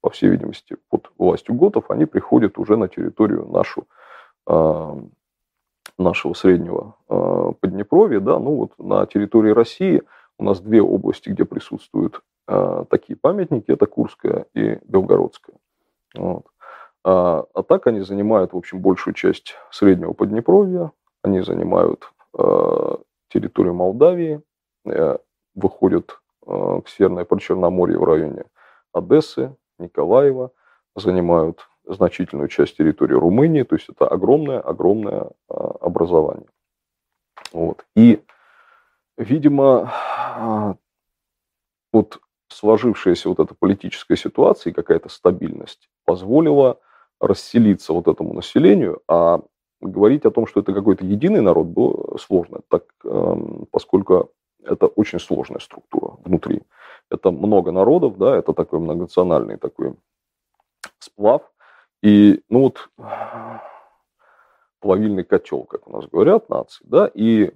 по 0.00 0.10
всей 0.10 0.28
видимости, 0.28 0.76
под 0.90 1.10
властью 1.18 1.54
готов, 1.54 1.90
они 1.90 2.04
приходят 2.04 2.58
уже 2.58 2.76
на 2.76 2.88
территорию 2.88 3.46
нашу, 3.46 3.86
а, 4.46 4.98
нашего 5.98 6.34
среднего 6.34 6.94
Поднепровья, 7.60 8.20
да, 8.20 8.38
ну 8.38 8.56
вот 8.56 8.78
на 8.78 9.06
территории 9.06 9.50
России 9.50 10.02
у 10.38 10.44
нас 10.44 10.60
две 10.60 10.80
области, 10.80 11.30
где 11.30 11.44
присутствуют 11.44 12.22
такие 12.88 13.16
памятники, 13.16 13.70
это 13.70 13.86
Курская 13.86 14.46
и 14.54 14.78
Белгородская. 14.84 15.56
Вот. 16.14 16.46
А, 17.04 17.44
а 17.54 17.62
так 17.62 17.86
они 17.86 18.00
занимают, 18.00 18.52
в 18.52 18.56
общем, 18.56 18.80
большую 18.80 19.14
часть 19.14 19.54
Среднего 19.70 20.12
Поднепровья, 20.12 20.92
они 21.22 21.40
занимают 21.40 22.12
а, 22.36 22.98
территорию 23.28 23.74
Молдавии, 23.74 24.42
а, 24.86 25.18
выходят 25.54 26.20
а, 26.46 26.80
к 26.80 26.88
Северной 26.88 27.24
Причерноморье 27.24 27.98
в 27.98 28.04
районе 28.04 28.44
Одессы, 28.92 29.54
Николаева, 29.78 30.50
занимают 30.96 31.68
значительную 31.84 32.48
часть 32.48 32.76
территории 32.76 33.14
Румынии, 33.14 33.62
то 33.62 33.76
есть 33.76 33.88
это 33.88 34.06
огромное-огромное 34.06 35.30
а, 35.48 35.54
образование. 35.80 36.48
Вот. 37.52 37.84
И, 37.96 38.22
видимо, 39.16 39.90
а, 39.92 40.76
вот 41.92 42.20
сложившаяся 42.48 43.28
вот 43.28 43.38
эта 43.40 43.54
политическая 43.54 44.16
ситуация 44.16 44.70
и 44.70 44.74
какая-то 44.74 45.08
стабильность 45.08 45.88
позволила 46.04 46.78
расселиться 47.20 47.92
вот 47.92 48.08
этому 48.08 48.34
населению, 48.34 49.02
а 49.08 49.40
говорить 49.80 50.24
о 50.24 50.30
том, 50.30 50.46
что 50.46 50.60
это 50.60 50.72
какой-то 50.72 51.04
единый 51.04 51.40
народ, 51.40 51.66
было 51.66 52.16
сложно, 52.18 52.60
так, 52.68 52.84
эм, 53.04 53.66
поскольку 53.70 54.30
это 54.64 54.86
очень 54.86 55.20
сложная 55.20 55.60
структура 55.60 56.16
внутри 56.24 56.62
это 57.10 57.30
много 57.30 57.72
народов, 57.72 58.18
да, 58.18 58.36
это 58.36 58.52
такой 58.52 58.80
многонациональный 58.80 59.56
такой 59.56 59.94
сплав. 60.98 61.42
И, 62.02 62.42
ну 62.48 62.60
вот, 62.60 62.90
плавильный 64.80 65.24
котел, 65.24 65.64
как 65.64 65.88
у 65.88 65.92
нас 65.92 66.06
говорят, 66.06 66.48
нации, 66.48 66.84
да, 66.86 67.10
и 67.12 67.52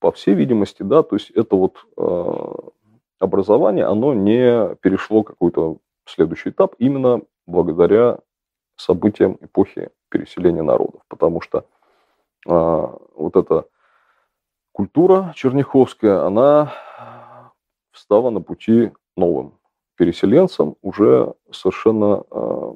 по 0.00 0.12
всей 0.12 0.34
видимости, 0.34 0.82
да, 0.82 1.02
то 1.02 1.16
есть 1.16 1.30
это 1.30 1.56
вот 1.56 1.76
э, 1.96 2.70
образование, 3.18 3.86
оно 3.86 4.12
не 4.12 4.74
перешло 4.76 5.22
какой-то 5.22 5.78
следующий 6.04 6.50
этап 6.50 6.74
именно 6.78 7.22
благодаря 7.46 8.18
событиям 8.76 9.38
эпохи 9.40 9.90
переселения 10.08 10.62
народов, 10.62 11.02
потому 11.08 11.40
что 11.40 11.58
э, 11.58 11.62
вот 12.50 13.36
эта 13.36 13.66
культура 14.72 15.32
черняховская, 15.34 16.24
она 16.24 16.72
встала 17.90 18.30
на 18.30 18.40
пути 18.40 18.92
новым 19.16 19.58
переселенцам, 19.96 20.76
уже 20.82 21.34
совершенно 21.50 22.22
э, 22.30 22.72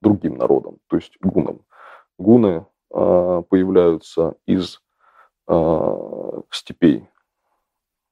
другим 0.00 0.36
народом, 0.36 0.78
то 0.86 0.96
есть 0.96 1.18
гунам. 1.20 1.60
Гуны 2.18 2.64
э, 2.90 3.42
появляются 3.48 4.36
из 4.46 4.80
э, 5.48 6.40
степей 6.50 7.08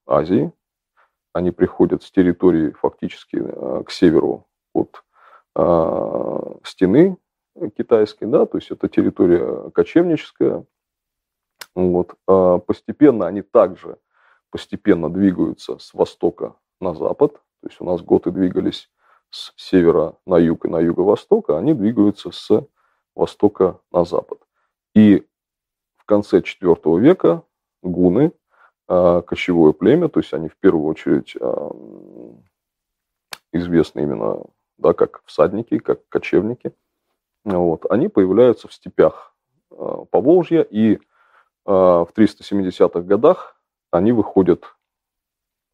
Азии, 0.07 0.53
они 1.33 1.51
приходят 1.51 2.03
с 2.03 2.11
территории 2.11 2.71
фактически 2.71 3.37
э, 3.37 3.83
к 3.85 3.91
северу 3.91 4.47
от 4.73 5.05
стены 6.65 7.17
китайской, 7.77 8.27
да, 8.27 8.47
то 8.47 8.59
есть 8.59 8.71
это 8.71 8.89
территория 8.89 9.71
кочевническая. 9.71 10.65
Вот. 11.75 12.15
А 12.27 12.59
постепенно 12.59 13.27
они 13.27 13.43
также 13.43 13.99
постепенно 14.51 15.11
двигаются 15.11 15.79
с 15.79 15.93
востока 15.95 16.57
на 16.81 16.95
запад, 16.95 17.35
то 17.63 17.69
есть 17.69 17.81
у 17.81 17.85
нас 17.85 18.03
готы 18.03 18.31
двигались 18.31 18.91
с 19.31 19.53
севера 19.57 20.17
на 20.27 20.39
юг 20.39 20.67
и 20.67 20.69
на 20.69 20.79
юго-восток, 20.79 21.51
а 21.51 21.59
они 21.59 21.75
двигаются 21.75 22.31
с 22.31 22.67
востока 23.15 23.81
на 23.91 24.05
запад. 24.05 24.41
И 24.95 25.27
в 25.97 26.05
конце 26.05 26.41
IV 26.41 27.01
века 27.01 27.43
гуны, 27.83 28.33
а, 28.89 29.23
кочевое 29.23 29.73
племя, 29.73 30.09
то 30.09 30.21
есть 30.21 30.33
они 30.33 30.49
в 30.49 30.57
первую 30.57 30.87
очередь 30.87 31.35
а, 31.41 31.71
известны 33.53 34.01
именно 34.01 34.45
да, 34.79 34.93
как 34.93 35.23
всадники, 35.25 35.79
как 35.79 36.09
кочевники, 36.09 36.73
вот, 37.45 37.87
они 37.91 38.09
появляются 38.09 38.69
в 38.69 38.73
степях 38.73 39.35
а, 39.71 40.05
Поволжья, 40.07 40.63
и 40.63 40.99
в 41.65 42.09
370-х 42.17 43.01
годах 43.01 43.61
они 43.91 44.13
выходят 44.13 44.77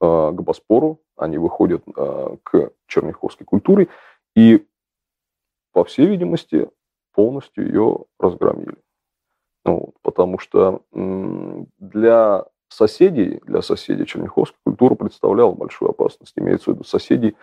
к 0.01 0.33
Боспору, 0.33 1.03
они 1.17 1.37
выходят 1.37 1.85
к 1.85 2.73
черняховской 2.87 3.45
культуре, 3.45 3.89
и, 4.35 4.67
по 5.73 5.85
всей 5.85 6.07
видимости, 6.07 6.71
полностью 7.13 7.67
ее 7.67 7.99
разгромили. 8.19 8.77
Ну, 9.67 9.93
потому 10.03 10.39
что 10.39 10.83
для 10.93 12.47
соседей, 12.69 13.41
для 13.45 13.63
соседей 13.63 14.07
Черняховской 14.07 14.59
культура 14.65 14.95
представляла 14.95 15.53
большую 15.53 15.91
опасность. 15.91 16.33
Имеется 16.37 16.71
в 16.71 16.75
виду 16.75 16.85
соседей 16.85 17.37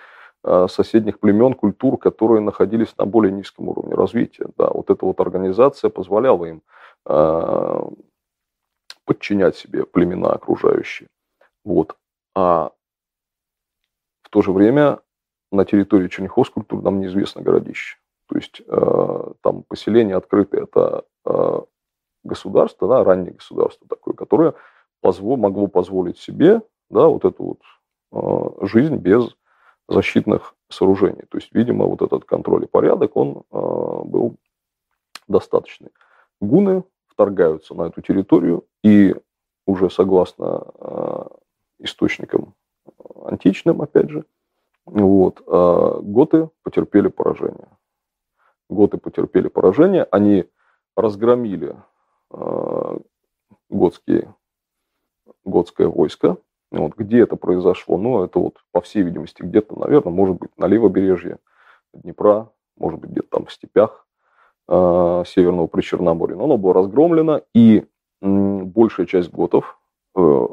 соседних 0.43 1.19
племен, 1.19 1.53
культур, 1.53 1.97
которые 1.97 2.41
находились 2.41 2.95
на 2.97 3.05
более 3.05 3.31
низком 3.31 3.67
уровне 3.67 3.93
развития. 3.93 4.47
Да, 4.57 4.69
вот 4.69 4.89
эта 4.89 5.05
вот 5.05 5.19
организация 5.19 5.89
позволяла 5.89 6.45
им 6.45 6.61
э, 7.05 7.81
подчинять 9.05 9.57
себе 9.57 9.85
племена 9.85 10.31
окружающие. 10.31 11.09
Вот. 11.65 11.97
А 12.35 12.71
в 14.23 14.29
то 14.29 14.41
же 14.41 14.51
время 14.51 14.99
на 15.51 15.65
территории 15.65 16.07
Черняховской 16.07 16.61
культуры 16.61 16.83
нам 16.83 16.99
неизвестно 16.99 17.41
городище. 17.41 17.97
То 18.27 18.35
есть 18.35 18.61
э, 18.65 19.31
там 19.41 19.63
поселение 19.63 20.15
открытое, 20.15 20.63
это 20.63 21.03
э, 21.25 21.61
государство, 22.23 22.87
да, 22.87 23.03
раннее 23.03 23.33
государство 23.33 23.87
такое, 23.87 24.13
которое 24.13 24.53
позво, 25.01 25.35
могло 25.35 25.67
позволить 25.67 26.19
себе 26.19 26.61
да, 26.91 27.07
вот 27.07 27.25
эту 27.25 27.43
вот 27.43 28.61
э, 28.61 28.67
жизнь 28.67 28.97
без 28.97 29.35
защитных 29.89 30.55
сооружений. 30.69 31.23
То 31.29 31.37
есть, 31.37 31.49
видимо, 31.53 31.85
вот 31.85 32.01
этот 32.01 32.25
контроль 32.25 32.63
и 32.63 32.67
порядок, 32.67 33.17
он 33.17 33.43
э, 33.51 34.01
был 34.05 34.35
достаточный. 35.27 35.89
Гуны 36.39 36.83
вторгаются 37.07 37.73
на 37.73 37.87
эту 37.87 38.01
территорию 38.01 38.65
и 38.83 39.15
уже 39.65 39.89
согласно 39.89 40.63
э, 40.79 41.25
источникам 41.79 42.53
античным, 43.25 43.81
опять 43.81 44.09
же, 44.09 44.25
вот, 44.85 45.41
э, 45.45 45.99
готы 46.01 46.49
потерпели 46.63 47.09
поражение 47.09 47.67
готы 48.69 48.97
потерпели 48.97 49.47
поражение, 49.47 50.03
они 50.11 50.45
разгромили 50.95 51.75
э, 52.31 52.97
готские, 53.69 54.33
готское 55.43 55.87
войско. 55.87 56.37
Вот, 56.71 56.95
где 56.95 57.21
это 57.21 57.35
произошло? 57.35 57.97
Ну, 57.97 58.23
это 58.23 58.39
вот, 58.39 58.57
по 58.71 58.81
всей 58.81 59.01
видимости, 59.01 59.41
где-то, 59.41 59.77
наверное, 59.79 60.13
может 60.13 60.37
быть, 60.37 60.55
на 60.57 60.65
левобережье 60.65 61.39
Днепра, 61.93 62.51
может 62.77 62.99
быть, 62.99 63.09
где-то 63.09 63.27
там 63.29 63.45
в 63.47 63.51
степях 63.51 64.05
э, 64.67 65.23
Северного 65.25 65.67
Причерноморья. 65.67 66.35
Но 66.35 66.43
оно 66.45 66.57
было 66.57 66.75
разгромлено, 66.75 67.41
и 67.55 67.79
э, 67.79 68.61
большая 68.63 69.07
часть 69.07 69.31
готов 69.31 69.79
э, 70.15 70.47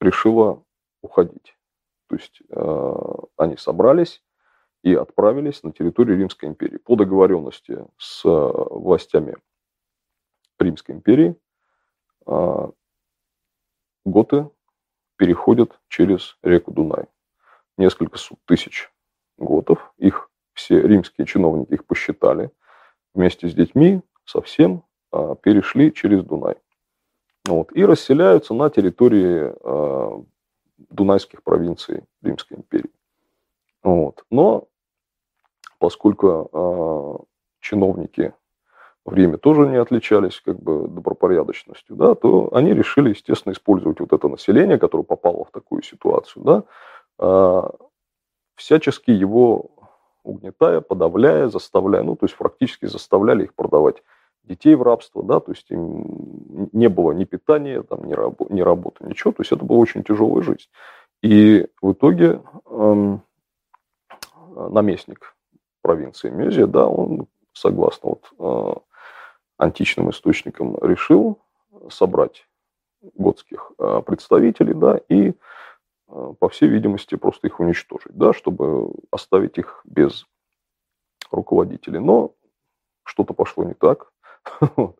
решила 0.00 0.62
уходить. 1.02 1.56
То 2.08 2.16
есть 2.16 2.40
э, 2.48 2.94
они 3.36 3.58
собрались, 3.58 4.22
и 4.84 4.94
отправились 4.94 5.62
на 5.62 5.72
территорию 5.72 6.18
Римской 6.18 6.48
империи. 6.48 6.76
По 6.76 6.94
договоренности 6.94 7.86
с 7.96 8.24
э, 8.24 8.28
властями 8.28 9.36
Римской 10.58 10.94
империи 10.94 11.36
э, 12.26 12.70
готы 14.04 14.50
переходят 15.16 15.78
через 15.88 16.36
реку 16.42 16.70
Дунай. 16.70 17.06
Несколько 17.76 18.18
тысяч 18.46 18.90
готов, 19.38 19.92
их 19.98 20.30
все 20.52 20.80
римские 20.80 21.26
чиновники 21.26 21.74
их 21.74 21.84
посчитали, 21.84 22.50
вместе 23.14 23.48
с 23.48 23.54
детьми 23.54 24.00
совсем 24.24 24.84
э, 25.12 25.34
перешли 25.42 25.92
через 25.92 26.24
Дунай. 26.24 26.56
Вот, 27.46 27.72
и 27.72 27.84
расселяются 27.84 28.54
на 28.54 28.70
территории 28.70 29.52
дунайских 30.90 31.42
провинций 31.42 32.04
Римской 32.22 32.56
империи. 32.58 32.90
Вот. 33.82 34.24
Но 34.30 34.68
поскольку 35.78 36.48
э, 36.52 37.24
чиновники 37.60 38.32
в 39.04 39.12
Риме 39.12 39.36
тоже 39.36 39.66
не 39.66 39.76
отличались 39.76 40.40
как 40.40 40.58
бы 40.60 40.88
добропорядочностью, 40.88 41.96
да, 41.96 42.14
то 42.14 42.48
они 42.52 42.72
решили, 42.72 43.10
естественно, 43.10 43.52
использовать 43.52 44.00
вот 44.00 44.12
это 44.12 44.28
население, 44.28 44.78
которое 44.78 45.04
попало 45.04 45.44
в 45.44 45.50
такую 45.50 45.82
ситуацию, 45.82 46.44
да, 46.44 46.62
э, 47.18 47.62
всячески 48.56 49.10
его 49.10 49.70
угнетая, 50.22 50.80
подавляя, 50.80 51.48
заставляя, 51.48 52.02
ну, 52.02 52.16
то 52.16 52.24
есть 52.24 52.36
практически 52.36 52.86
заставляли 52.86 53.44
их 53.44 53.54
продавать 53.54 54.02
детей 54.42 54.74
в 54.74 54.82
рабство, 54.82 55.22
да, 55.22 55.40
то 55.40 55.52
есть 55.52 55.70
им 55.70 56.68
не 56.72 56.88
было 56.88 57.12
ни 57.12 57.24
питания, 57.24 57.82
там, 57.82 58.04
ни, 58.04 58.14
рабо, 58.14 58.46
ни 58.48 58.62
работы, 58.62 59.04
ничего, 59.04 59.32
то 59.32 59.42
есть 59.42 59.52
это 59.52 59.64
была 59.64 59.78
очень 59.78 60.02
тяжелая 60.02 60.42
жизнь. 60.42 60.68
И 61.22 61.66
в 61.80 61.92
итоге 61.92 62.40
эм, 62.70 63.22
наместник 64.54 65.34
провинции 65.82 66.30
Мезия, 66.30 66.66
да, 66.66 66.86
он, 66.86 67.26
согласно 67.52 68.10
вот, 68.10 68.32
э, 68.38 68.80
античным 69.56 70.10
источникам, 70.10 70.76
решил 70.82 71.40
собрать 71.90 72.46
готских 73.14 73.72
э, 73.78 74.02
представителей, 74.06 74.74
да, 74.74 75.00
и, 75.08 75.30
э, 75.30 75.32
по 76.38 76.48
всей 76.48 76.68
видимости, 76.68 77.16
просто 77.16 77.46
их 77.46 77.60
уничтожить, 77.60 78.14
да, 78.14 78.32
чтобы 78.32 78.92
оставить 79.10 79.58
их 79.58 79.82
без 79.84 80.26
руководителей. 81.30 81.98
Но 81.98 82.34
что-то 83.04 83.34
пошло 83.34 83.64
не 83.64 83.74
так. 83.74 84.10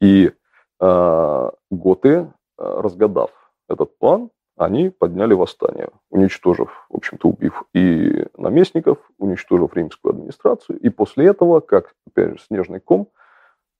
И 0.00 0.32
готы, 0.80 2.32
разгадав 2.58 3.30
этот 3.68 3.96
план, 3.98 4.30
они 4.56 4.90
подняли 4.90 5.34
восстание, 5.34 5.88
уничтожив, 6.10 6.86
в 6.90 6.96
общем-то, 6.96 7.28
убив 7.28 7.64
и 7.74 8.26
наместников, 8.36 8.98
уничтожив 9.18 9.74
римскую 9.74 10.12
администрацию. 10.12 10.78
И 10.78 10.88
после 10.88 11.26
этого, 11.26 11.60
как, 11.60 11.94
опять 12.06 12.32
же, 12.32 12.44
снежный 12.44 12.80
ком, 12.80 13.08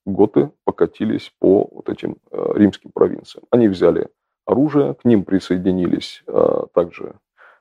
готы 0.05 0.51
покатились 0.65 1.33
по 1.39 1.69
вот 1.71 1.89
этим 1.89 2.17
э, 2.31 2.53
римским 2.55 2.91
провинциям. 2.93 3.45
Они 3.51 3.69
взяли 3.69 4.09
оружие, 4.47 4.95
к 4.95 5.05
ним 5.05 5.25
присоединились 5.25 6.23
э, 6.27 6.63
также 6.75 7.15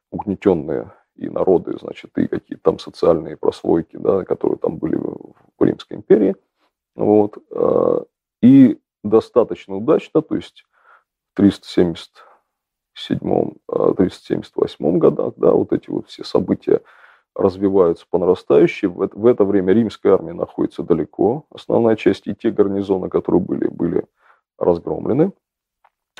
угнетенные 0.10 0.92
и 1.16 1.30
народы, 1.30 1.78
значит, 1.80 2.18
и 2.18 2.28
какие-то 2.28 2.64
там 2.64 2.80
социальные 2.80 3.38
прослойки, 3.38 3.98
да, 3.98 4.24
которые 4.24 4.58
там 4.58 4.78
были 4.78 4.96
в 4.96 5.64
Римской 5.64 5.98
империи. 5.98 6.36
Вот. 6.96 7.38
Э, 7.52 8.02
и 8.42 8.80
достаточно 9.04 9.76
удачно, 9.76 10.22
то 10.22 10.36
есть 10.36 10.66
370 11.36 12.10
378 12.94 14.98
годах, 14.98 15.34
да, 15.38 15.52
вот 15.52 15.72
эти 15.72 15.90
вот 15.90 16.10
все 16.10 16.24
события 16.24 16.82
развиваются 17.36 18.06
по 18.10 18.18
нарастающей. 18.18 18.88
В 18.88 19.26
это, 19.26 19.46
время 19.46 19.74
римская 19.74 20.14
армия 20.14 20.34
находится 20.34 20.84
далеко. 20.84 21.46
Основная 21.50 21.96
часть 21.96 22.28
и 22.28 22.36
те 22.36 22.52
гарнизоны, 22.52 23.10
которые 23.10 23.42
были, 23.42 23.68
были 23.68 24.06
разгромлены. 24.58 25.32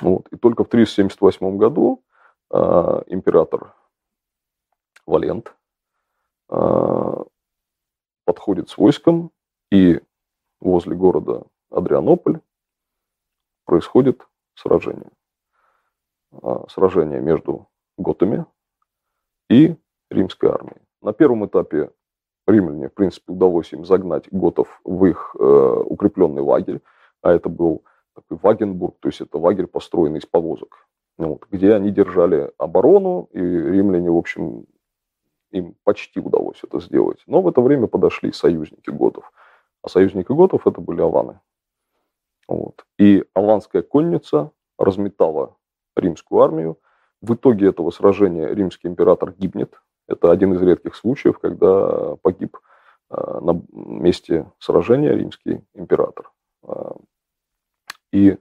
Вот. 0.00 0.28
И 0.28 0.36
только 0.36 0.64
в 0.64 0.68
378 0.68 1.58
году 1.58 2.02
э, 2.50 3.02
император 3.06 3.74
Валент 5.06 5.54
э, 6.48 7.24
подходит 8.24 8.70
с 8.70 8.78
войском, 8.78 9.30
и 9.70 10.00
возле 10.60 10.94
города 10.94 11.44
Адрианополь 11.70 12.40
происходит 13.64 14.26
сражение. 14.54 15.10
Э, 16.42 16.64
сражение 16.68 17.20
между 17.20 17.68
готами 17.98 18.46
и 19.50 19.76
римской 20.10 20.50
армией. 20.50 20.81
На 21.02 21.12
первом 21.12 21.44
этапе 21.46 21.90
римляне, 22.46 22.88
в 22.88 22.94
принципе, 22.94 23.32
удалось 23.32 23.72
им 23.72 23.84
загнать 23.84 24.24
готов 24.30 24.80
в 24.84 25.04
их 25.04 25.34
э, 25.38 25.82
укрепленный 25.86 26.42
лагерь, 26.42 26.80
а 27.22 27.32
это 27.32 27.48
был 27.48 27.82
такой 28.14 28.38
Вагенбург, 28.40 28.96
то 29.00 29.08
есть 29.08 29.20
это 29.20 29.36
лагерь, 29.38 29.66
построенный 29.66 30.20
из 30.20 30.26
повозок, 30.26 30.86
вот, 31.18 31.46
где 31.50 31.74
они 31.74 31.90
держали 31.90 32.52
оборону, 32.56 33.28
и 33.32 33.40
римляне, 33.40 34.10
в 34.10 34.16
общем, 34.16 34.66
им 35.50 35.74
почти 35.84 36.20
удалось 36.20 36.60
это 36.62 36.80
сделать. 36.80 37.22
Но 37.26 37.42
в 37.42 37.48
это 37.48 37.60
время 37.60 37.86
подошли 37.86 38.32
союзники 38.32 38.90
готов. 38.90 39.30
А 39.82 39.88
союзники 39.88 40.32
готов 40.32 40.66
это 40.66 40.80
были 40.80 41.02
аваны. 41.02 41.40
Вот. 42.48 42.84
И 42.98 43.24
аланская 43.34 43.82
конница 43.82 44.50
разметала 44.78 45.56
римскую 45.96 46.40
армию. 46.40 46.78
В 47.20 47.34
итоге 47.34 47.68
этого 47.68 47.90
сражения 47.90 48.48
римский 48.48 48.88
император 48.88 49.34
гибнет, 49.36 49.80
это 50.12 50.30
один 50.30 50.54
из 50.54 50.62
редких 50.62 50.94
случаев, 50.94 51.38
когда 51.38 52.16
погиб 52.22 52.58
э, 53.10 53.38
на 53.40 53.60
месте 53.72 54.50
сражения 54.58 55.12
римский 55.12 55.62
император. 55.74 56.30
Э, 56.64 56.92
и 58.12 58.36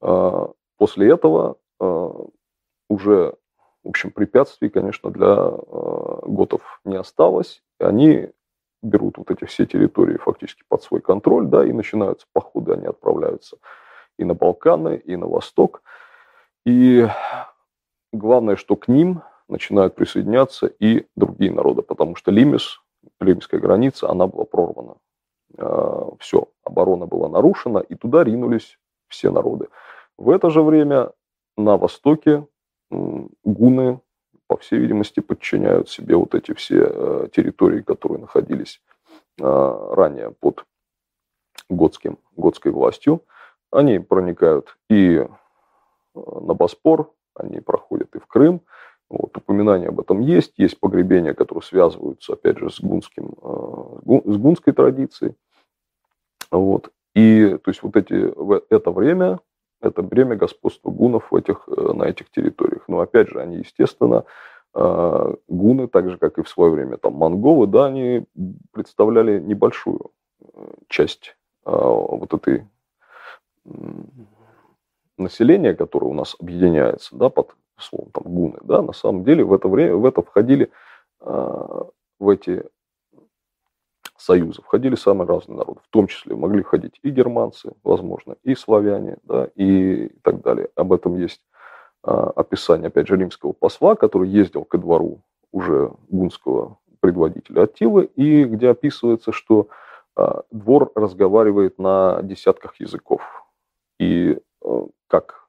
э, 0.00 0.46
после 0.76 1.10
этого 1.10 1.56
уже, 2.88 3.34
в 3.82 3.88
общем, 3.88 4.12
препятствий, 4.12 4.68
конечно, 4.68 5.10
для 5.10 5.50
готов 6.22 6.60
не 6.84 6.96
осталось. 6.96 7.60
Они 7.80 8.30
берут 8.82 9.18
вот 9.18 9.32
эти 9.32 9.46
все 9.46 9.66
территории 9.66 10.16
фактически 10.16 10.62
под 10.68 10.84
свой 10.84 11.00
контроль, 11.00 11.46
да, 11.46 11.64
и 11.64 11.72
начинаются 11.72 12.28
походы, 12.32 12.74
они 12.74 12.86
отправляются 12.86 13.56
и 14.18 14.24
на 14.24 14.34
Балканы, 14.34 14.96
и 14.96 15.16
на 15.16 15.26
Восток. 15.26 15.82
И 16.64 17.08
главное, 18.12 18.56
что 18.56 18.76
к 18.76 18.88
ним 18.88 19.22
начинают 19.48 19.94
присоединяться 19.94 20.66
и 20.66 21.06
другие 21.16 21.52
народы, 21.52 21.82
потому 21.82 22.16
что 22.16 22.30
Лимис, 22.30 22.80
лимская 23.20 23.60
граница, 23.60 24.08
она 24.08 24.26
была 24.26 24.44
прорвана. 24.44 24.96
А, 25.58 26.10
все, 26.18 26.48
оборона 26.64 27.06
была 27.06 27.28
нарушена, 27.28 27.78
и 27.78 27.94
туда 27.94 28.24
ринулись 28.24 28.78
все 29.08 29.30
народы. 29.30 29.68
В 30.16 30.30
это 30.30 30.50
же 30.50 30.62
время 30.62 31.12
на 31.56 31.76
востоке 31.76 32.46
гуны, 32.90 34.00
по 34.46 34.56
всей 34.56 34.78
видимости, 34.78 35.20
подчиняют 35.20 35.88
себе 35.88 36.16
вот 36.16 36.34
эти 36.34 36.52
все 36.52 36.86
э, 36.86 37.28
территории, 37.32 37.80
которые 37.80 38.20
находились 38.20 38.82
а, 39.40 39.94
ранее 39.94 40.30
под 40.30 40.64
готским, 41.70 42.18
готской 42.36 42.72
властью. 42.72 43.24
Они 43.70 43.98
проникают 43.98 44.76
и 44.90 45.16
э, 45.16 45.28
на 46.14 46.54
Боспор, 46.54 47.12
они 47.34 47.60
проходят 47.60 48.14
и 48.14 48.18
в 48.18 48.26
Крым, 48.26 48.60
вот, 49.12 49.36
упоминание 49.36 49.90
об 49.90 50.00
этом 50.00 50.20
есть. 50.20 50.54
Есть 50.56 50.80
погребения, 50.80 51.34
которые 51.34 51.62
связываются, 51.62 52.32
опять 52.32 52.58
же, 52.58 52.70
с, 52.70 52.80
гунским, 52.80 53.34
э, 53.42 54.20
с 54.24 54.36
гунской 54.38 54.72
традицией. 54.72 55.34
Вот. 56.50 56.90
И 57.14 57.58
то 57.62 57.70
есть 57.70 57.82
вот 57.82 57.94
эти, 57.96 58.32
это 58.72 58.90
время, 58.90 59.38
это 59.82 60.00
время 60.00 60.36
господства 60.36 60.90
гунов 60.90 61.30
в 61.30 61.36
этих, 61.36 61.68
э, 61.68 61.92
на 61.92 62.04
этих 62.04 62.30
территориях. 62.30 62.84
Но 62.88 63.00
опять 63.00 63.28
же, 63.28 63.38
они, 63.38 63.58
естественно, 63.58 64.24
э, 64.74 65.34
гуны, 65.46 65.88
так 65.88 66.08
же, 66.08 66.16
как 66.16 66.38
и 66.38 66.42
в 66.42 66.48
свое 66.48 66.72
время 66.72 66.96
там 66.96 67.12
монголы, 67.12 67.66
да, 67.66 67.86
они 67.86 68.24
представляли 68.72 69.40
небольшую 69.40 70.10
часть 70.88 71.36
вот 71.64 72.34
этой 72.34 72.66
населения, 75.16 75.74
которое 75.74 76.06
у 76.06 76.14
нас 76.14 76.34
объединяется 76.40 77.16
да, 77.16 77.28
под 77.28 77.54
словом 77.78 78.10
там 78.12 78.24
гуны, 78.24 78.58
да, 78.62 78.82
на 78.82 78.92
самом 78.92 79.24
деле 79.24 79.44
в 79.44 79.52
это 79.52 79.68
время, 79.68 79.96
в 79.96 80.04
это 80.04 80.22
входили, 80.22 80.70
э, 81.20 81.82
в 82.18 82.28
эти 82.28 82.64
союзы 84.16 84.62
входили 84.62 84.94
самые 84.94 85.26
разные 85.26 85.58
народы, 85.58 85.80
в 85.82 85.88
том 85.90 86.06
числе 86.06 86.36
могли 86.36 86.62
входить 86.62 86.98
и 87.02 87.10
германцы, 87.10 87.72
возможно, 87.82 88.36
и 88.44 88.54
славяне, 88.54 89.18
да, 89.24 89.48
и 89.54 90.08
так 90.22 90.42
далее. 90.42 90.68
Об 90.76 90.92
этом 90.92 91.16
есть 91.16 91.40
э, 92.04 92.10
описание, 92.10 92.88
опять 92.88 93.08
же, 93.08 93.16
римского 93.16 93.52
посла, 93.52 93.96
который 93.96 94.28
ездил 94.28 94.64
ко 94.64 94.78
двору 94.78 95.22
уже 95.50 95.92
гунского 96.08 96.78
предводителя 97.00 97.62
Аттилы, 97.62 98.04
и 98.14 98.44
где 98.44 98.70
описывается, 98.70 99.32
что 99.32 99.68
э, 100.16 100.40
двор 100.50 100.92
разговаривает 100.94 101.78
на 101.78 102.20
десятках 102.22 102.78
языков. 102.78 103.22
И 103.98 104.38
э, 104.64 104.86
как 105.08 105.41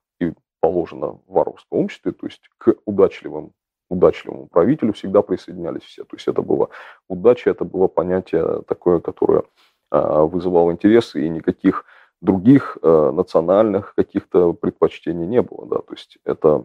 положено 0.64 1.08
в 1.08 1.22
варварском 1.28 1.80
обществе, 1.80 2.14
то 2.14 2.26
есть 2.26 2.50
к 2.58 2.76
удачливым, 2.86 3.52
удачливому 3.90 4.48
правителю 4.48 4.94
всегда 4.94 5.22
присоединялись 5.22 5.84
все. 5.84 6.06
То 6.06 6.16
есть 6.16 6.26
это 6.30 6.42
было 6.42 6.70
удача, 7.10 7.50
это 7.50 7.66
было 7.66 7.90
понятие 7.90 8.62
такое, 8.66 9.02
которое 9.02 9.44
а, 9.92 10.24
вызывало 10.24 10.72
интерес, 10.72 11.16
и 11.16 11.28
никаких 11.28 11.84
других 12.22 12.78
а, 12.82 13.12
национальных 13.12 13.94
каких-то 13.94 14.54
предпочтений 14.54 15.26
не 15.26 15.42
было. 15.42 15.68
Да? 15.68 15.76
То 15.80 15.94
есть 15.96 16.18
это 16.24 16.64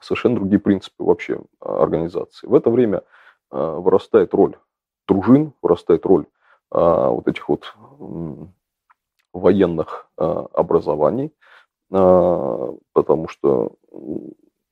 совершенно 0.00 0.36
другие 0.36 0.60
принципы 0.60 1.02
вообще 1.02 1.40
а, 1.58 1.82
организации. 1.82 2.46
В 2.46 2.54
это 2.54 2.70
время 2.70 3.02
вырастает 3.50 4.32
роль 4.32 4.56
дружин, 5.08 5.54
вырастает 5.60 6.06
роль 6.06 6.24
вот 6.70 7.28
этих 7.28 7.48
вот 7.50 7.74
военных 9.34 10.08
образований, 10.16 11.34
потому 11.92 13.28
что, 13.28 13.72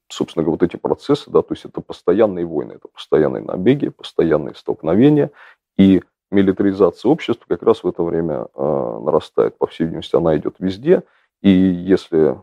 собственно 0.09 0.43
говоря, 0.43 0.59
вот 0.61 0.63
эти 0.63 0.77
процессы, 0.77 1.31
да, 1.31 1.43
то 1.43 1.53
есть 1.53 1.67
это 1.67 1.83
постоянные 1.83 2.47
войны, 2.47 2.73
это 2.73 2.89
постоянные 2.89 3.43
набеги, 3.43 3.91
постоянные 3.91 4.55
столкновения, 4.55 5.31
и 5.77 6.03
милитаризация 6.31 7.11
общества 7.11 7.45
как 7.49 7.63
раз 7.63 7.83
в 7.83 7.89
это 7.89 8.03
время 8.03 8.47
э, 8.55 9.01
нарастает. 9.05 9.59
По 9.59 9.67
всей 9.67 9.85
видимости, 9.85 10.17
она 10.17 10.37
идет 10.37 10.57
везде, 10.59 11.03
и 11.43 11.51
если, 11.51 12.41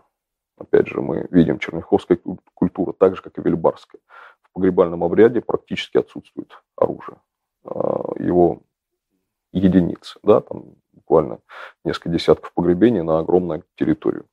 опять 0.58 0.88
же, 0.88 1.02
мы 1.02 1.28
видим 1.32 1.60
черняховская 1.60 2.20
культура, 2.54 2.94
так 2.94 3.16
же, 3.16 3.22
как 3.22 3.38
и 3.38 3.42
вельбарская, 3.42 4.02
в 4.44 4.52
погребальном 4.54 5.04
обряде 5.04 5.42
практически 5.42 5.98
отсутствует 5.98 6.52
оружие. 6.76 7.18
Э, 7.66 7.70
его 8.20 8.62
единицы, 9.54 10.20
да, 10.24 10.42
там 10.42 10.76
буквально 10.92 11.40
несколько 11.84 12.10
десятков 12.10 12.54
погребений 12.54 13.02
на 13.02 13.20
огромную 13.20 13.63
территорию. 13.76 14.26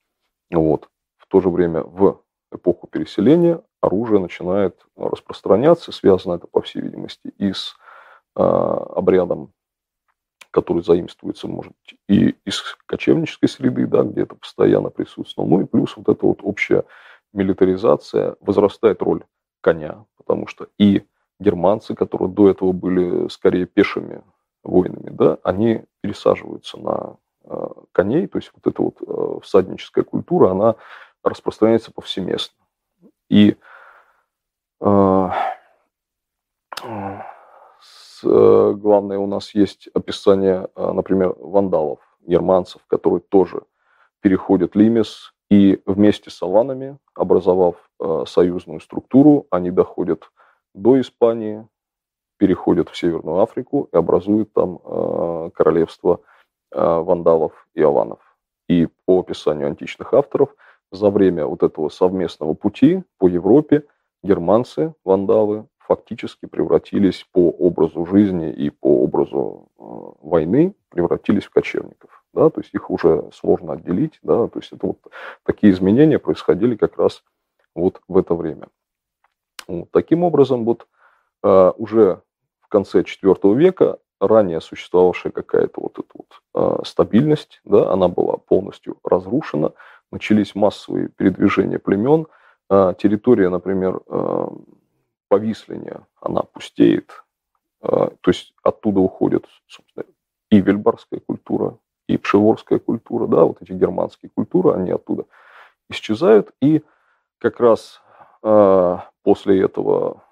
Вот. 0.50 0.88
В 1.16 1.26
то 1.26 1.40
же 1.40 1.48
время 1.48 1.82
в 1.82 2.20
эпоху 2.52 2.86
переселения 2.86 3.62
оружие 3.80 4.20
начинает 4.20 4.84
распространяться, 4.96 5.92
связано 5.92 6.34
это, 6.34 6.46
по 6.46 6.62
всей 6.62 6.80
видимости, 6.82 7.32
и 7.38 7.52
с 7.52 7.76
э, 8.36 8.42
обрядом, 8.42 9.52
который 10.50 10.82
заимствуется, 10.82 11.48
может 11.48 11.72
быть, 11.72 11.98
и 12.08 12.36
из 12.44 12.62
кочевнической 12.86 13.48
среды, 13.48 13.86
да, 13.86 14.02
где 14.02 14.22
это 14.22 14.36
постоянно 14.36 14.90
присутствовало, 14.90 15.50
ну 15.50 15.60
и 15.62 15.64
плюс 15.66 15.96
вот 15.96 16.08
эта 16.08 16.24
вот 16.24 16.40
общая 16.42 16.84
милитаризация, 17.32 18.36
возрастает 18.40 19.02
роль 19.02 19.24
коня, 19.60 20.04
потому 20.16 20.46
что 20.46 20.68
и 20.78 21.04
германцы, 21.40 21.94
которые 21.94 22.28
до 22.28 22.48
этого 22.48 22.72
были 22.72 23.28
скорее 23.28 23.66
пешими 23.66 24.22
воинами, 24.62 25.10
да, 25.10 25.38
они 25.42 25.84
пересаживаются 26.00 26.78
на 26.78 27.16
коней, 27.92 28.26
то 28.26 28.38
есть 28.38 28.50
вот 28.54 28.66
эта 28.72 28.82
вот 28.82 28.96
э, 29.00 29.40
всадническая 29.42 30.04
культура, 30.04 30.50
она 30.50 30.76
распространяется 31.22 31.92
повсеместно. 31.92 32.56
И 33.28 33.56
э, 34.80 35.28
главное 38.22 39.18
у 39.18 39.26
нас 39.26 39.54
есть 39.54 39.88
описание, 39.92 40.68
например, 40.76 41.34
вандалов, 41.38 41.98
германцев, 42.20 42.82
которые 42.86 43.20
тоже 43.20 43.62
переходят 44.20 44.74
Лимес 44.74 45.34
и 45.50 45.82
вместе 45.84 46.30
с 46.30 46.42
аланами, 46.42 46.98
образовав 47.14 47.76
союзную 48.26 48.80
структуру, 48.80 49.46
они 49.50 49.70
доходят 49.70 50.30
до 50.74 50.98
Испании, 50.98 51.68
переходят 52.38 52.88
в 52.88 52.96
Северную 52.96 53.40
Африку 53.40 53.90
и 53.92 53.96
образуют 53.96 54.54
там 54.54 54.78
королевство 55.50 56.20
Э, 56.20 56.33
вандалов 56.74 57.68
и 57.74 57.82
аланов. 57.82 58.20
И 58.68 58.88
по 59.04 59.20
описанию 59.20 59.68
античных 59.68 60.12
авторов 60.14 60.54
за 60.90 61.10
время 61.10 61.46
вот 61.46 61.62
этого 61.62 61.88
совместного 61.88 62.54
пути 62.54 63.02
по 63.18 63.28
Европе 63.28 63.84
германцы, 64.22 64.94
вандалы, 65.04 65.66
фактически 65.78 66.46
превратились 66.46 67.26
по 67.32 67.50
образу 67.50 68.06
жизни 68.06 68.50
и 68.50 68.70
по 68.70 69.02
образу 69.02 69.68
э, 69.78 69.82
войны, 70.22 70.74
превратились 70.88 71.44
в 71.44 71.50
кочевников. 71.50 72.24
Да, 72.32 72.50
то 72.50 72.60
есть 72.60 72.74
их 72.74 72.90
уже 72.90 73.28
сложно 73.32 73.74
отделить. 73.74 74.18
Да, 74.22 74.48
то 74.48 74.58
есть 74.58 74.72
это 74.72 74.86
вот 74.86 74.98
такие 75.44 75.72
изменения 75.72 76.18
происходили 76.18 76.74
как 76.76 76.98
раз 76.98 77.22
вот 77.74 78.00
в 78.08 78.16
это 78.16 78.34
время. 78.34 78.68
Вот. 79.68 79.90
Таким 79.90 80.24
образом, 80.24 80.64
вот 80.64 80.86
э, 81.42 81.72
уже 81.76 82.22
в 82.60 82.68
конце 82.68 83.02
IV 83.02 83.54
века 83.54 83.98
ранее 84.26 84.60
существовавшая 84.60 85.32
какая-то 85.32 85.80
вот 85.80 85.98
эта 85.98 86.08
вот 86.14 86.42
э, 86.54 86.84
стабильность, 86.84 87.60
да, 87.64 87.90
она 87.90 88.08
была 88.08 88.36
полностью 88.36 88.98
разрушена, 89.04 89.72
начались 90.10 90.54
массовые 90.54 91.08
передвижения 91.08 91.78
племен, 91.78 92.26
э, 92.70 92.94
территория, 92.98 93.48
например, 93.48 94.00
э, 94.06 94.46
Повисления, 95.28 96.06
она 96.20 96.42
пустеет, 96.42 97.24
то 97.80 98.12
есть 98.26 98.54
оттуда 98.62 99.00
уходит, 99.00 99.46
собственно, 99.66 100.04
и 100.48 100.60
вельбарская 100.60 101.18
культура, 101.18 101.76
и 102.06 102.16
пшеворская 102.18 102.78
культура, 102.78 103.26
да, 103.26 103.42
вот 103.44 103.60
эти 103.60 103.72
германские 103.72 104.30
культуры, 104.32 104.74
они 104.74 104.92
оттуда 104.92 105.24
исчезают, 105.88 106.52
и 106.60 106.84
как 107.38 107.58
раз 107.58 108.00
после 108.42 109.64
этого 109.64 110.22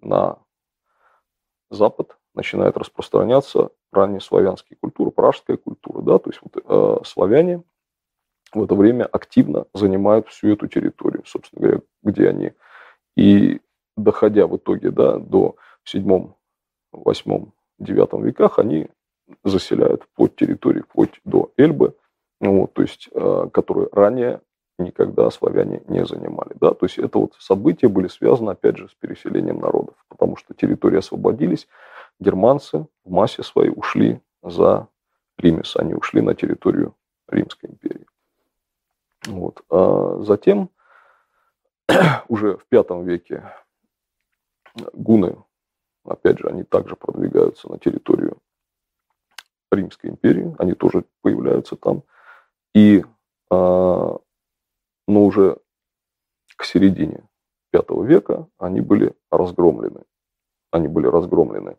на 0.00 0.38
запад 1.68 2.17
начинает 2.38 2.76
распространяться 2.76 3.70
ранние 3.92 4.20
славянские 4.20 4.78
культуры, 4.80 5.10
пражская 5.10 5.56
культура, 5.56 6.02
да, 6.02 6.18
то 6.18 6.30
есть 6.30 6.40
вот, 6.40 6.62
э, 6.64 7.04
славяне 7.04 7.62
в 8.52 8.62
это 8.62 8.74
время 8.74 9.04
активно 9.04 9.66
занимают 9.74 10.28
всю 10.28 10.52
эту 10.52 10.68
территорию, 10.68 11.24
собственно 11.26 11.62
говоря, 11.62 11.80
где 12.02 12.28
они. 12.28 12.52
И 13.16 13.60
доходя 13.96 14.46
в 14.46 14.56
итоге 14.56 14.90
да, 14.90 15.18
до 15.18 15.56
7, 15.84 16.32
8, 16.92 17.46
9 17.80 18.24
веках, 18.24 18.58
они 18.60 18.88
заселяют 19.44 20.04
вплоть 20.04 20.36
территории, 20.36 20.82
вплоть 20.82 21.20
до 21.24 21.52
Эльбы, 21.56 21.96
вот, 22.40 22.72
то 22.72 22.82
есть, 22.82 23.08
э, 23.12 23.48
которые 23.52 23.88
ранее 23.90 24.40
никогда 24.78 25.30
славяне 25.30 25.82
не 25.88 26.04
занимали. 26.04 26.54
Да? 26.60 26.72
То 26.72 26.86
есть 26.86 26.98
это 26.98 27.18
вот 27.18 27.34
события 27.38 27.88
были 27.88 28.08
связаны, 28.08 28.50
опять 28.50 28.76
же, 28.76 28.88
с 28.88 28.94
переселением 28.94 29.58
народов, 29.58 29.96
потому 30.08 30.36
что 30.36 30.54
территории 30.54 30.98
освободились, 30.98 31.68
германцы 32.20 32.86
в 33.04 33.10
массе 33.10 33.42
своей 33.42 33.72
ушли 33.74 34.20
за 34.42 34.88
Римес, 35.36 35.76
они 35.76 35.94
ушли 35.94 36.20
на 36.20 36.34
территорию 36.34 36.94
Римской 37.28 37.70
империи. 37.70 38.06
Вот. 39.26 39.62
А 39.70 40.20
затем, 40.22 40.70
уже 42.28 42.56
в 42.56 42.64
V 42.70 43.04
веке, 43.04 43.44
гуны, 44.92 45.36
опять 46.04 46.38
же, 46.38 46.48
они 46.48 46.64
также 46.64 46.96
продвигаются 46.96 47.70
на 47.70 47.78
территорию 47.78 48.38
Римской 49.70 50.10
империи, 50.10 50.54
они 50.58 50.72
тоже 50.74 51.04
появляются 51.20 51.76
там. 51.76 52.02
И, 52.74 53.04
а, 53.50 54.18
но 55.08 55.24
уже 55.24 55.56
к 56.56 56.64
середине 56.64 57.24
V 57.72 58.06
века 58.06 58.46
они 58.58 58.80
были 58.80 59.14
разгромлены. 59.30 60.04
Они 60.70 60.86
были 60.86 61.06
разгромлены 61.06 61.76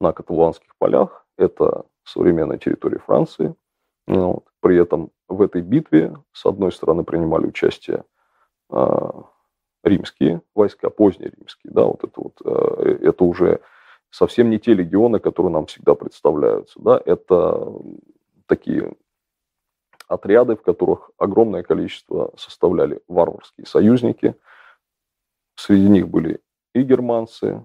на 0.00 0.12
каталуанских 0.12 0.76
полях. 0.76 1.26
Это 1.36 1.86
современная 2.04 2.58
территория 2.58 2.98
Франции. 2.98 3.54
Ну 4.06 4.32
вот. 4.32 4.44
При 4.60 4.76
этом 4.76 5.10
в 5.28 5.42
этой 5.42 5.62
битве, 5.62 6.14
с 6.32 6.44
одной 6.46 6.72
стороны, 6.72 7.04
принимали 7.04 7.46
участие 7.46 8.04
э, 8.70 9.10
римские 9.84 10.42
войска, 10.54 10.90
поздние 10.90 11.30
римские, 11.30 11.72
да, 11.72 11.84
вот 11.84 12.04
это 12.04 12.20
вот, 12.20 12.40
э, 12.44 12.98
это 13.02 13.24
уже 13.24 13.60
совсем 14.10 14.50
не 14.50 14.58
те 14.58 14.74
легионы, 14.74 15.20
которые 15.20 15.52
нам 15.52 15.66
всегда 15.66 15.94
представляются, 15.94 16.80
да, 16.80 17.00
это 17.04 17.72
такие 18.46 18.94
отряды, 20.08 20.56
в 20.56 20.62
которых 20.62 21.10
огромное 21.18 21.62
количество 21.62 22.32
составляли 22.36 23.00
варварские 23.08 23.66
союзники. 23.66 24.34
Среди 25.54 25.88
них 25.88 26.08
были 26.08 26.40
и 26.74 26.82
германцы, 26.82 27.64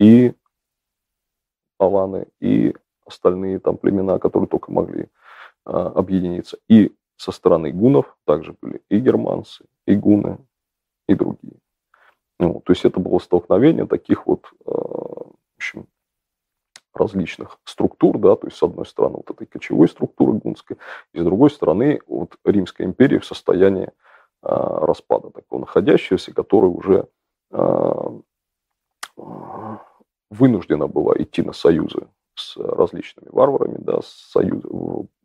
и 0.00 0.34
аланы 1.78 2.26
и 2.40 2.74
остальные 3.04 3.58
там 3.58 3.76
племена, 3.76 4.18
которые 4.18 4.48
только 4.48 4.72
могли 4.72 5.08
а, 5.64 5.88
объединиться. 5.88 6.58
И 6.68 6.94
со 7.16 7.32
стороны 7.32 7.72
гунов 7.72 8.16
также 8.24 8.56
были 8.60 8.82
и 8.88 8.98
германцы, 8.98 9.64
и 9.86 9.94
гуны, 9.94 10.38
и 11.08 11.14
другие. 11.14 11.58
Ну, 12.38 12.60
то 12.64 12.72
есть 12.72 12.84
это 12.84 12.98
было 12.98 13.18
столкновение 13.18 13.86
таких 13.86 14.26
вот, 14.26 14.46
а, 14.64 14.70
в 14.70 15.56
общем, 15.56 15.86
различных 16.94 17.58
структур, 17.64 18.18
да, 18.18 18.36
то 18.36 18.46
есть 18.46 18.58
с 18.58 18.62
одной 18.62 18.86
стороны 18.86 19.16
вот 19.16 19.30
этой 19.30 19.46
кочевой 19.46 19.88
структуры 19.88 20.32
гунской, 20.32 20.76
и 21.12 21.20
с 21.20 21.24
другой 21.24 21.50
стороны 21.50 22.00
вот 22.06 22.36
Римская 22.44 22.86
империя 22.86 23.18
в 23.18 23.24
состоянии 23.24 23.90
а, 24.42 24.86
распада 24.86 25.30
такого 25.30 25.60
находящегося, 25.60 26.34
который 26.34 26.66
уже 26.66 27.08
а, 27.50 28.20
вынуждена 30.30 30.86
была 30.86 31.14
идти 31.18 31.42
на 31.42 31.52
союзы 31.52 32.08
с 32.34 32.56
различными 32.56 33.28
варварами, 33.30 33.76
да, 33.78 34.00
с 34.00 34.08
союз, 34.30 34.62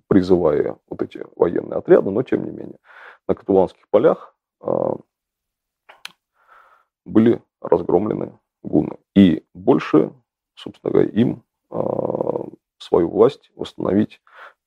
призывая 0.08 0.78
вот 0.90 1.02
эти 1.02 1.26
военные 1.36 1.78
отряды, 1.78 2.10
но 2.10 2.24
тем 2.24 2.46
не 2.46 2.52
менее 2.52 2.78
на 3.28 3.36
Катуланских 3.36 3.88
полях 3.90 4.36
э, 4.62 4.96
были 7.06 7.42
разгромлены 7.62 8.38
гуны. 8.64 8.98
И 9.16 9.46
больше, 9.54 10.12
собственно 10.56 10.92
говоря, 10.92 11.10
им 11.10 11.44
свою 11.70 13.10
власть 13.10 13.52
восстановить 13.56 14.22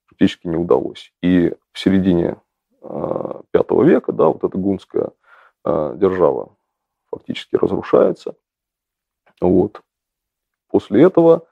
практически 0.06 0.46
не 0.46 0.56
удалось. 0.56 1.12
И 1.22 1.54
в 1.72 1.78
середине 1.78 2.36
э, 2.82 3.42
века, 3.52 4.12
да, 4.12 4.26
вот 4.26 4.44
эта 4.44 4.58
гунская 4.58 5.10
э, 5.64 5.94
держава 5.96 6.56
фактически 7.10 7.56
разрушается. 7.56 8.36
Вот. 9.40 9.82
После 10.68 11.02
этого 11.02 11.46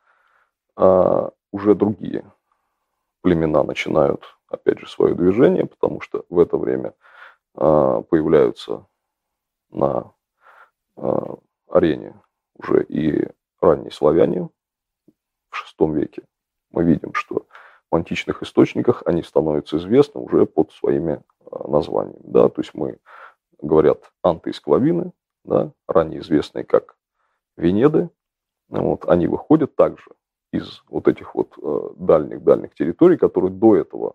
а, 0.76 1.30
уже 1.50 1.74
другие 1.74 2.24
племена 3.22 3.64
начинают, 3.64 4.22
опять 4.48 4.78
же, 4.78 4.88
свое 4.88 5.14
движение, 5.14 5.66
потому 5.66 6.00
что 6.00 6.24
в 6.28 6.38
это 6.38 6.56
время 6.56 6.94
а, 7.54 8.02
появляются 8.02 8.86
на 9.70 10.12
а, 10.96 11.36
арене 11.68 12.14
уже 12.56 12.84
и 12.84 13.28
ранние 13.60 13.90
славяне 13.90 14.48
VI 15.78 15.94
веке. 15.94 16.22
Мы 16.70 16.84
видим, 16.84 17.14
что 17.14 17.46
в 17.90 17.96
античных 17.96 18.42
источниках 18.42 19.02
они 19.06 19.22
становятся 19.22 19.78
известны 19.78 20.20
уже 20.20 20.46
под 20.46 20.72
своими 20.72 21.22
а, 21.50 21.68
названиями. 21.68 22.20
Да? 22.24 22.48
То 22.48 22.60
есть 22.60 22.74
мы 22.74 22.98
говорят 23.60 24.10
антоисклавины, 24.22 25.12
да, 25.44 25.72
ранее 25.86 26.20
известные 26.20 26.64
как 26.64 26.96
Венеды, 27.56 28.10
вот, 28.68 29.08
они 29.08 29.26
выходят 29.26 29.74
также 29.74 30.10
из 30.52 30.82
вот 30.88 31.08
этих 31.08 31.34
вот 31.34 31.54
дальних-дальних 31.96 32.74
территорий, 32.74 33.16
которые 33.16 33.50
до 33.50 33.76
этого 33.76 34.14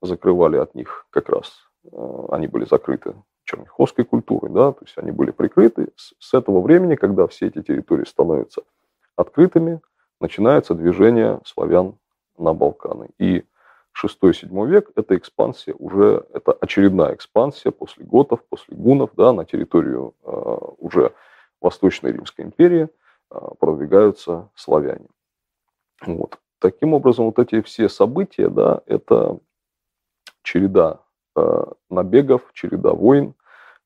закрывали 0.00 0.56
от 0.56 0.74
них 0.74 1.06
как 1.10 1.28
раз, 1.28 1.52
э, 1.90 2.26
они 2.30 2.46
были 2.46 2.64
закрыты 2.64 3.14
черняховской 3.44 4.04
культурой, 4.04 4.50
да, 4.52 4.72
то 4.72 4.84
есть 4.84 4.96
они 4.96 5.10
были 5.10 5.30
прикрыты. 5.30 5.88
С 5.96 6.32
этого 6.32 6.60
времени, 6.60 6.96
когда 6.96 7.26
все 7.26 7.46
эти 7.46 7.62
территории 7.62 8.04
становятся 8.04 8.62
открытыми, 9.16 9.80
начинается 10.20 10.74
движение 10.74 11.40
славян 11.44 11.96
на 12.38 12.52
Балканы. 12.52 13.10
И 13.18 13.44
6-7 14.02 14.66
век– 14.66 14.90
это 14.96 15.16
экспансия 15.16 15.74
уже, 15.74 16.26
это 16.32 16.52
очередная 16.52 17.14
экспансия 17.14 17.70
после 17.70 18.04
готов, 18.04 18.42
после 18.44 18.76
гунов, 18.76 19.10
да, 19.16 19.32
на 19.32 19.44
территорию 19.44 20.14
э, 20.22 20.30
уже 20.78 21.12
Восточной 21.60 22.12
Римской 22.12 22.44
империи– 22.44 22.88
а, 23.34 23.54
продвигаются 23.54 24.48
славяне. 24.54 25.08
Вот. 26.06 26.38
Таким 26.60 26.94
образом, 26.94 27.26
вот 27.26 27.38
эти 27.38 27.60
все 27.62 27.88
события, 27.88 28.48
да, 28.48 28.82
это 28.86 29.38
череда 30.42 31.00
э, 31.36 31.64
набегов, 31.90 32.42
череда 32.52 32.92
войн, 32.92 33.34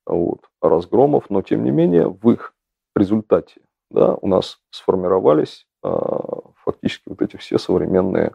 вот, 0.04 0.48
разгромов, 0.60 1.30
но 1.30 1.42
тем 1.42 1.64
не 1.64 1.70
менее 1.70 2.08
в 2.08 2.30
их 2.30 2.54
результате 2.94 3.60
да, 3.90 4.14
у 4.14 4.26
нас 4.26 4.60
сформировались 4.70 5.66
э, 5.66 5.67
фактически 5.82 7.08
вот 7.08 7.22
эти 7.22 7.36
все 7.36 7.58
современные 7.58 8.34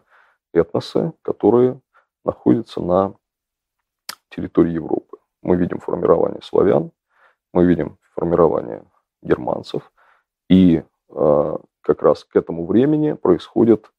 этносы, 0.52 1.12
которые 1.22 1.80
находятся 2.24 2.80
на 2.80 3.14
территории 4.30 4.72
Европы. 4.72 5.18
Мы 5.42 5.56
видим 5.56 5.78
формирование 5.78 6.40
славян, 6.42 6.90
мы 7.52 7.66
видим 7.66 7.98
формирование 8.14 8.84
германцев, 9.22 9.92
и 10.48 10.82
а, 11.10 11.58
как 11.82 12.02
раз 12.02 12.24
к 12.24 12.34
этому 12.36 12.66
времени 12.66 13.12
происходит 13.12 13.90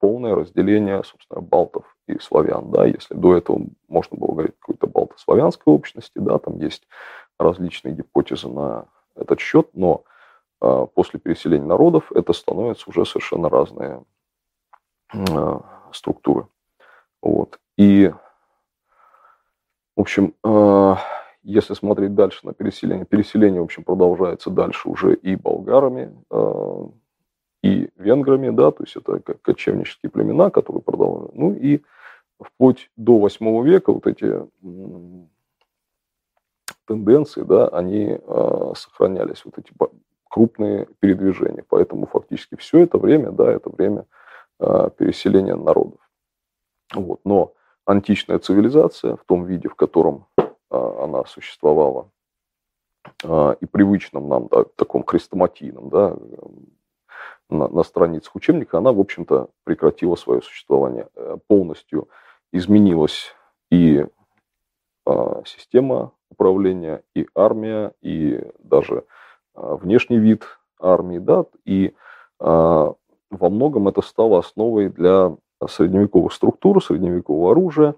полное 0.00 0.34
разделение, 0.34 1.02
собственно, 1.02 1.40
балтов 1.40 1.96
и 2.06 2.18
славян. 2.18 2.70
Да? 2.70 2.84
Если 2.84 3.14
до 3.14 3.34
этого 3.34 3.62
можно 3.88 4.18
было 4.18 4.32
говорить 4.32 4.54
какой-то 4.58 4.86
балтославянской 4.86 5.72
общности, 5.72 6.18
да, 6.18 6.38
там 6.38 6.58
есть 6.58 6.86
различные 7.38 7.94
гипотезы 7.94 8.48
на 8.48 8.86
этот 9.16 9.40
счет, 9.40 9.70
но 9.72 10.04
э, 10.04 10.13
после 10.60 11.20
переселения 11.20 11.66
народов 11.66 12.10
это 12.12 12.32
становятся 12.32 12.88
уже 12.88 13.04
совершенно 13.04 13.48
разные 13.48 14.04
э, 15.12 15.58
структуры. 15.92 16.46
Вот. 17.20 17.58
И, 17.76 18.12
в 19.96 20.00
общем, 20.00 20.34
э, 20.44 20.94
если 21.42 21.74
смотреть 21.74 22.14
дальше 22.14 22.46
на 22.46 22.54
переселение, 22.54 23.04
переселение, 23.04 23.60
в 23.60 23.64
общем, 23.64 23.84
продолжается 23.84 24.50
дальше 24.50 24.88
уже 24.88 25.14
и 25.14 25.36
болгарами, 25.36 26.14
и 27.62 27.88
венграми, 27.96 28.50
да, 28.50 28.70
то 28.70 28.82
есть 28.84 28.96
это 28.96 29.20
кочевнические 29.20 30.10
племена, 30.10 30.50
которые 30.50 30.82
продолжают. 30.82 31.34
Ну 31.34 31.54
и 31.54 31.82
вплоть 32.38 32.90
до 32.96 33.18
8 33.18 33.64
века 33.64 33.92
вот 33.92 34.06
эти 34.06 34.46
тенденции, 36.86 37.42
да, 37.42 37.68
они 37.68 38.18
э, 38.20 38.72
сохранялись, 38.76 39.44
вот 39.44 39.58
эти 39.58 39.72
крупные 40.34 40.88
передвижения. 40.98 41.64
Поэтому 41.68 42.06
фактически 42.06 42.56
все 42.56 42.80
это 42.80 42.98
время, 42.98 43.30
да, 43.30 43.52
это 43.52 43.70
время 43.70 44.04
э, 44.58 44.90
переселения 44.98 45.54
народов. 45.54 46.00
Вот. 46.92 47.20
Но 47.24 47.54
античная 47.86 48.40
цивилизация 48.40 49.14
в 49.14 49.24
том 49.26 49.44
виде, 49.44 49.68
в 49.68 49.76
котором 49.76 50.26
а, 50.36 51.04
она 51.04 51.24
существовала, 51.26 52.10
а, 53.22 53.52
и 53.60 53.66
привычном 53.66 54.28
нам, 54.28 54.48
да, 54.50 54.64
таком 54.74 55.04
хрестоматийном, 55.04 55.88
да, 55.88 56.16
на, 57.48 57.68
на 57.68 57.84
страницах 57.84 58.34
учебника, 58.34 58.78
она, 58.78 58.92
в 58.92 58.98
общем-то, 58.98 59.50
прекратила 59.62 60.16
свое 60.16 60.42
существование. 60.42 61.06
Э, 61.14 61.36
полностью 61.46 62.08
изменилась 62.52 63.36
и 63.70 64.04
а, 65.06 65.44
система 65.46 66.10
управления, 66.28 67.04
и 67.14 67.28
армия, 67.36 67.92
и 68.02 68.42
даже 68.58 69.04
внешний 69.54 70.18
вид 70.18 70.44
армии, 70.80 71.18
да, 71.18 71.44
и 71.64 71.94
во 72.38 72.96
многом 73.30 73.88
это 73.88 74.02
стало 74.02 74.38
основой 74.38 74.88
для 74.88 75.36
средневековых 75.66 76.32
структур, 76.32 76.84
средневекового 76.84 77.52
оружия, 77.52 77.94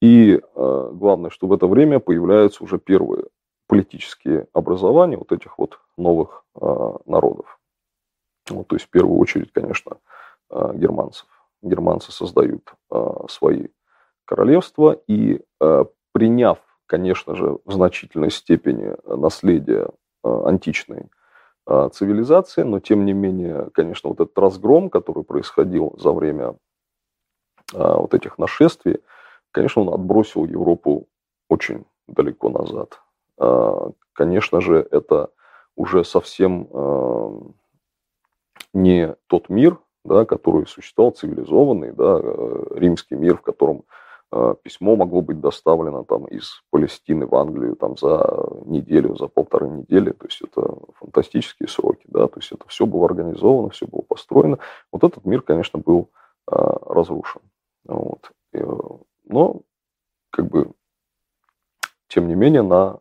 и 0.00 0.40
э, 0.40 0.90
главное, 0.92 1.30
что 1.30 1.46
в 1.46 1.52
это 1.52 1.66
время 1.66 2.00
появляются 2.00 2.64
уже 2.64 2.78
первые 2.78 3.24
политические 3.68 4.46
образования 4.52 5.16
вот 5.16 5.32
этих 5.32 5.58
вот 5.58 5.78
новых 5.96 6.44
народов. 7.06 7.58
Вот, 8.50 8.68
то 8.68 8.76
есть 8.76 8.86
в 8.86 8.90
первую 8.90 9.18
очередь, 9.18 9.52
конечно, 9.52 9.96
германцев. 10.50 11.26
Германцы 11.62 12.12
создают 12.12 12.74
свои 13.28 13.68
королевства 14.24 15.00
и 15.06 15.40
приняв, 16.12 16.58
конечно 16.86 17.34
же, 17.34 17.58
в 17.64 17.72
значительной 17.72 18.30
степени 18.30 18.94
наследие 19.06 19.88
античной 20.22 21.10
э, 21.66 21.88
цивилизации, 21.92 22.62
но 22.62 22.80
тем 22.80 23.04
не 23.04 23.12
менее, 23.12 23.70
конечно, 23.74 24.10
вот 24.10 24.20
этот 24.20 24.38
разгром, 24.38 24.90
который 24.90 25.24
происходил 25.24 25.94
за 25.98 26.12
время 26.12 26.56
э, 27.74 27.78
вот 27.78 28.14
этих 28.14 28.38
нашествий, 28.38 29.00
Конечно, 29.52 29.82
он 29.82 29.94
отбросил 29.94 30.46
Европу 30.46 31.06
очень 31.48 31.84
далеко 32.08 32.48
назад. 32.48 33.00
Конечно 34.14 34.60
же, 34.60 34.86
это 34.90 35.30
уже 35.76 36.04
совсем 36.04 37.54
не 38.72 39.14
тот 39.26 39.48
мир, 39.48 39.78
да, 40.04 40.24
который 40.24 40.66
существовал, 40.66 41.12
цивилизованный, 41.12 41.92
да, 41.92 42.18
э, 42.22 42.64
римский 42.70 43.14
мир, 43.14 43.36
в 43.36 43.42
котором 43.42 43.84
письмо 44.62 44.96
могло 44.96 45.20
быть 45.20 45.40
доставлено 45.40 46.04
там, 46.04 46.26
из 46.26 46.62
Палестины 46.70 47.26
в 47.26 47.34
Англию 47.34 47.76
там, 47.76 47.96
за 47.96 48.46
неделю, 48.64 49.16
за 49.16 49.28
полторы 49.28 49.68
недели. 49.68 50.10
То 50.12 50.26
есть 50.26 50.40
это 50.42 50.78
фантастические 50.94 51.68
сроки. 51.68 52.04
Да? 52.08 52.28
То 52.28 52.40
есть 52.40 52.50
это 52.52 52.66
все 52.68 52.86
было 52.86 53.04
организовано, 53.06 53.70
все 53.70 53.86
было 53.86 54.02
построено. 54.02 54.58
Вот 54.90 55.04
этот 55.04 55.24
мир, 55.24 55.42
конечно, 55.42 55.78
был 55.78 56.10
разрушен. 56.46 57.42
Вот. 57.84 58.32
Э, 58.52 58.64
но, 59.24 59.60
как 60.30 60.48
бы, 60.48 60.72
тем 62.08 62.28
не 62.28 62.34
менее, 62.34 62.62
на 62.62 62.98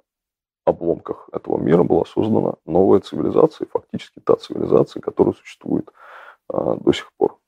обломках 0.65 1.29
этого 1.33 1.57
мира 1.57 1.83
была 1.83 2.05
создана 2.05 2.55
новая 2.65 2.99
цивилизация, 2.99 3.67
фактически 3.71 4.19
та 4.19 4.35
цивилизация, 4.35 5.01
которая 5.01 5.33
существует 5.33 5.91
до 6.49 6.91
сих 6.93 7.11
пор. 7.17 7.40